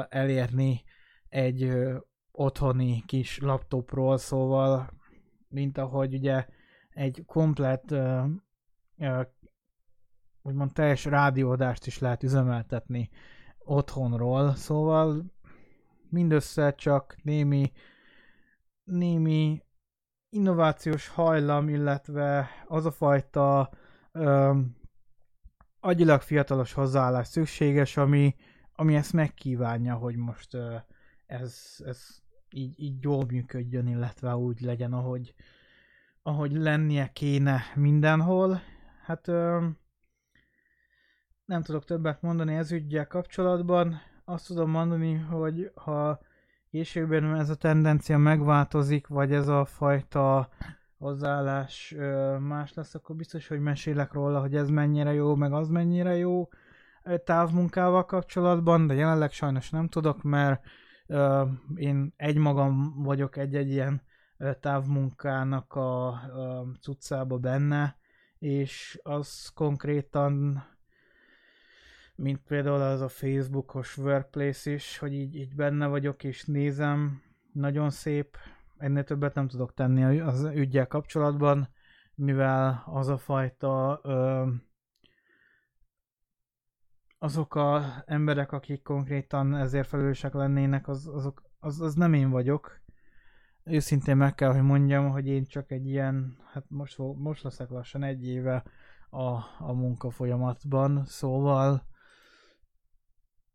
[0.08, 0.82] elérni
[1.28, 1.72] egy
[2.30, 4.90] otthoni kis laptopról, szóval
[5.48, 6.46] mint ahogy ugye
[6.90, 7.94] egy komplet
[10.42, 13.10] úgymond teljes rádióadást is lehet üzemeltetni
[13.64, 15.24] otthonról, szóval
[16.08, 17.72] mindössze csak némi,
[18.84, 19.62] némi
[20.28, 23.70] innovációs hajlam, illetve az a fajta
[24.12, 24.76] öm,
[25.80, 28.34] agyilag fiatalos hozzáállás szükséges, ami,
[28.72, 30.76] ami ezt megkívánja, hogy most ö,
[31.26, 32.06] ez, ez
[32.50, 35.34] így, így jól működjön, illetve úgy legyen, ahogy,
[36.22, 38.60] ahogy lennie kéne mindenhol.
[39.02, 39.78] Hát öm,
[41.44, 44.00] nem tudok többet mondani ez ügyel kapcsolatban.
[44.24, 46.20] Azt tudom mondani, hogy ha
[46.70, 50.48] későbben ez a tendencia megváltozik, vagy ez a fajta
[50.98, 51.94] hozzáállás
[52.38, 56.48] más lesz, akkor biztos, hogy mesélek róla, hogy ez mennyire jó, meg az mennyire jó
[57.24, 60.64] távmunkával kapcsolatban, de jelenleg sajnos nem tudok, mert
[61.74, 64.02] én egymagam vagyok egy-egy ilyen
[64.60, 66.20] távmunkának a
[66.80, 67.96] cuccába benne,
[68.38, 70.64] és az konkrétan,
[72.22, 77.90] mint például az a Facebookos workplace is, hogy így, így benne vagyok és nézem, nagyon
[77.90, 78.36] szép,
[78.78, 81.68] ennél többet nem tudok tenni az ügyel kapcsolatban,
[82.14, 84.48] mivel az a fajta ö,
[87.18, 92.80] azok a emberek, akik konkrétan ezért felelősek lennének, az, azok, az, az nem én vagyok.
[93.64, 98.02] Őszintén meg kell, hogy mondjam, hogy én csak egy ilyen, hát most, most leszek lassan
[98.02, 98.64] egy éve
[99.10, 101.90] a, a munka folyamatban, szóval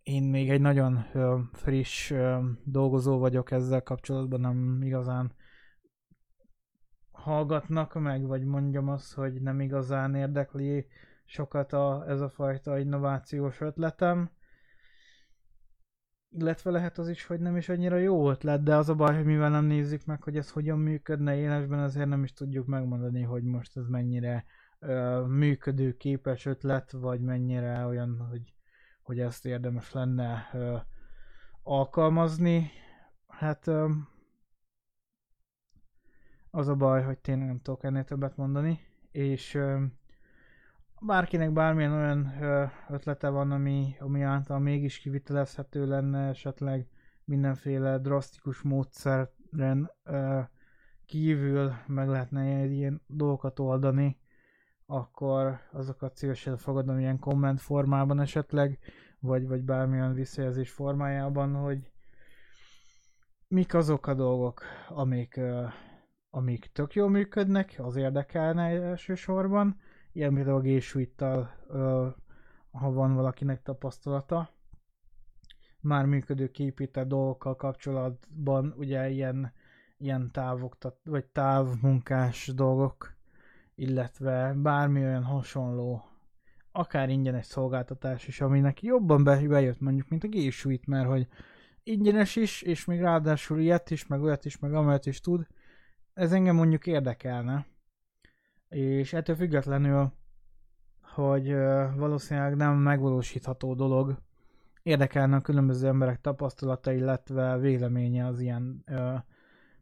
[0.08, 5.32] én még egy nagyon ö, friss ö, dolgozó vagyok ezzel kapcsolatban, nem igazán
[7.12, 10.88] hallgatnak meg, vagy mondjam azt, hogy nem igazán érdekli
[11.26, 14.32] sokat a, ez a fajta innovációs ötletem.
[16.30, 19.26] Illetve lehet az is, hogy nem is annyira jó ötlet, de az a baj, hogy
[19.26, 23.44] mivel nem nézzük meg, hogy ez hogyan működne élesben, azért nem is tudjuk megmondani, hogy
[23.44, 24.46] most ez mennyire
[24.80, 28.57] ö, működő képes ötlet, vagy mennyire olyan, hogy,
[29.08, 30.78] hogy ezt érdemes lenne ö,
[31.64, 32.72] alkalmazni.
[33.28, 33.90] Hát ö,
[36.52, 38.80] az a baj, hogy tényleg nem tudok ennél többet mondani,
[39.12, 39.84] és ö,
[41.02, 42.34] bárkinek bármilyen olyan
[42.90, 46.88] ötlete van, ami, ami által mégis kivitelezhető lenne, esetleg
[47.24, 49.92] mindenféle drasztikus módszeren
[51.06, 54.18] kívül meg lehetne ilyen dolgokat oldani,
[54.90, 58.80] akkor azokat szívesen fogadom ilyen komment formában esetleg,
[59.20, 61.92] vagy, vagy bármilyen visszajelzés formájában, hogy
[63.48, 65.40] mik azok a dolgok, amik,
[66.30, 69.80] amik tök jól működnek, az érdekelne elsősorban,
[70.12, 71.52] ilyen például a G-Suite-tal,
[72.72, 74.50] ha van valakinek tapasztalata.
[75.80, 79.54] Már működő képített dolgokkal kapcsolatban ugye ilyen,
[79.98, 83.17] ilyen távoktat, vagy távmunkás dolgok,
[83.78, 86.04] illetve bármi olyan hasonló,
[86.72, 91.28] akár ingyenes szolgáltatás is, aminek jobban bejött mondjuk, mint a G Suite, mert hogy
[91.84, 95.48] ingyenes is, és még ráadásul ilyet is, meg olyat is, meg amelyet is tud,
[96.14, 97.66] ez engem mondjuk érdekelne.
[98.70, 100.12] És ettől függetlenül,
[101.02, 101.54] hogy
[101.96, 104.22] valószínűleg nem megvalósítható dolog,
[104.84, 108.84] érdekelne a különböző emberek tapasztalata, illetve véleménye az ilyen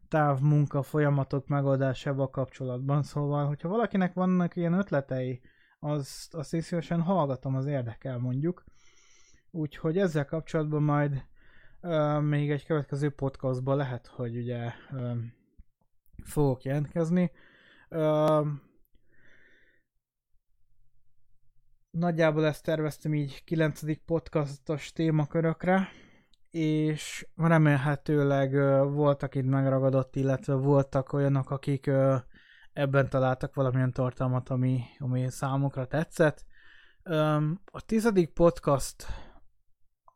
[0.08, 3.02] távmunka folyamatok megoldásával kapcsolatban.
[3.02, 5.40] Szóval, hogyha valakinek vannak ilyen ötletei,
[5.78, 8.64] azt, azt én szívesen hallgatom, az érdekel mondjuk.
[9.50, 11.24] Úgyhogy ezzel kapcsolatban majd
[11.80, 15.16] uh, még egy következő podcastban lehet, hogy ugye uh,
[16.24, 17.30] fogok jelentkezni.
[17.90, 18.46] Uh,
[21.90, 24.04] nagyjából ezt terveztem így 9.
[24.04, 25.88] podcastos témakörökre,
[26.56, 28.52] és remélhetőleg
[28.92, 31.90] voltak itt megragadott, illetve voltak olyanok, akik
[32.72, 36.44] ebben találtak valamilyen tartalmat, ami, ami számukra tetszett.
[37.64, 39.06] A tizedik podcast,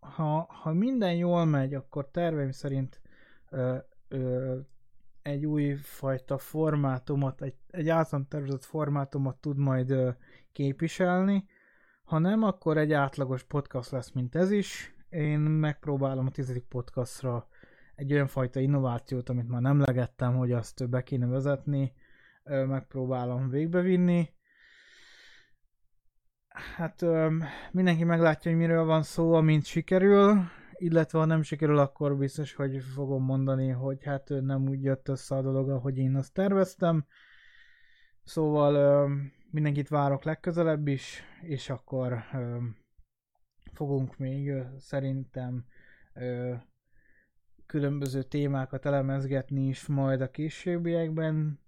[0.01, 3.01] ha, ha minden jól megy, akkor terveim szerint
[5.23, 10.17] egy új fajta formátumot, egy, egy általán tervezett formátumot tud majd
[10.53, 11.45] képviselni,
[12.05, 14.95] ha nem, akkor egy átlagos podcast lesz, mint ez is.
[15.11, 17.49] Én megpróbálom a tizedik podcastra
[17.95, 21.93] egy olyan fajta innovációt, amit már nem legettem, hogy azt be kéne vezetni,
[22.45, 24.29] megpróbálom végbevinni.
[26.49, 27.05] Hát
[27.71, 30.41] mindenki meglátja, hogy miről van szó, amint sikerül,
[30.73, 35.35] illetve ha nem sikerül, akkor biztos, hogy fogom mondani, hogy hát nem úgy jött össze
[35.35, 37.07] a dolog, ahogy én azt terveztem.
[38.25, 39.09] Szóval
[39.51, 42.23] mindenkit várok legközelebb is, és akkor
[43.73, 45.65] fogunk még szerintem
[47.67, 51.61] különböző témákat elemezgetni is majd a későbbiekben,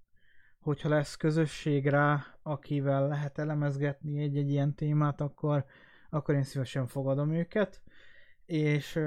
[0.61, 5.65] hogyha lesz közösség rá, akivel lehet elemezgetni egy-egy ilyen témát, akkor,
[6.11, 7.83] akkor én szívesen fogadom őket,
[8.47, 8.99] és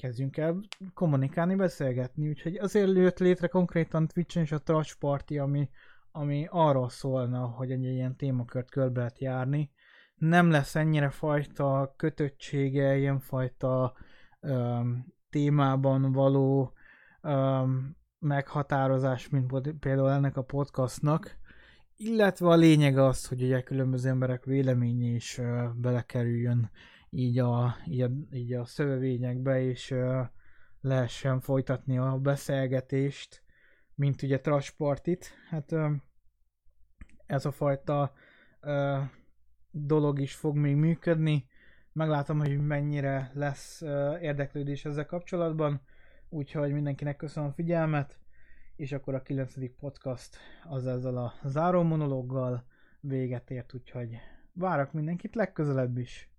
[0.00, 0.60] kezdjünk el
[0.94, 5.68] kommunikálni, beszélgetni, úgyhogy azért jött létre konkrétan Twitch-en is a Trash Party, ami
[6.16, 9.70] ami arról szólna, hogy egy ilyen témakört körbe lehet járni.
[10.14, 13.94] Nem lesz ennyire fajta kötöttsége, ilyen fajta
[14.40, 16.72] um, témában való
[17.22, 21.36] um, meghatározás, mint például ennek a podcastnak,
[21.96, 26.70] illetve a lényeg az, hogy ugye különböző emberek véleménye is uh, belekerüljön
[27.10, 30.26] így a, így a, így a szövevényekbe, és uh,
[30.80, 33.42] lehessen folytatni a beszélgetést,
[33.94, 35.30] mint ugye Traspartit.
[35.48, 35.90] Hát ö,
[37.26, 38.12] ez a fajta
[38.60, 39.00] ö,
[39.76, 41.46] dolog is fog még működni.
[41.92, 43.80] Meglátom, hogy mennyire lesz
[44.20, 45.80] érdeklődés ezzel kapcsolatban,
[46.28, 48.18] úgyhogy mindenkinek köszönöm a figyelmet,
[48.76, 49.76] és akkor a 9.
[49.78, 50.36] podcast
[50.68, 52.64] az ezzel a záró monológgal
[53.00, 54.18] véget ért, úgyhogy
[54.52, 56.33] várok mindenkit legközelebb is.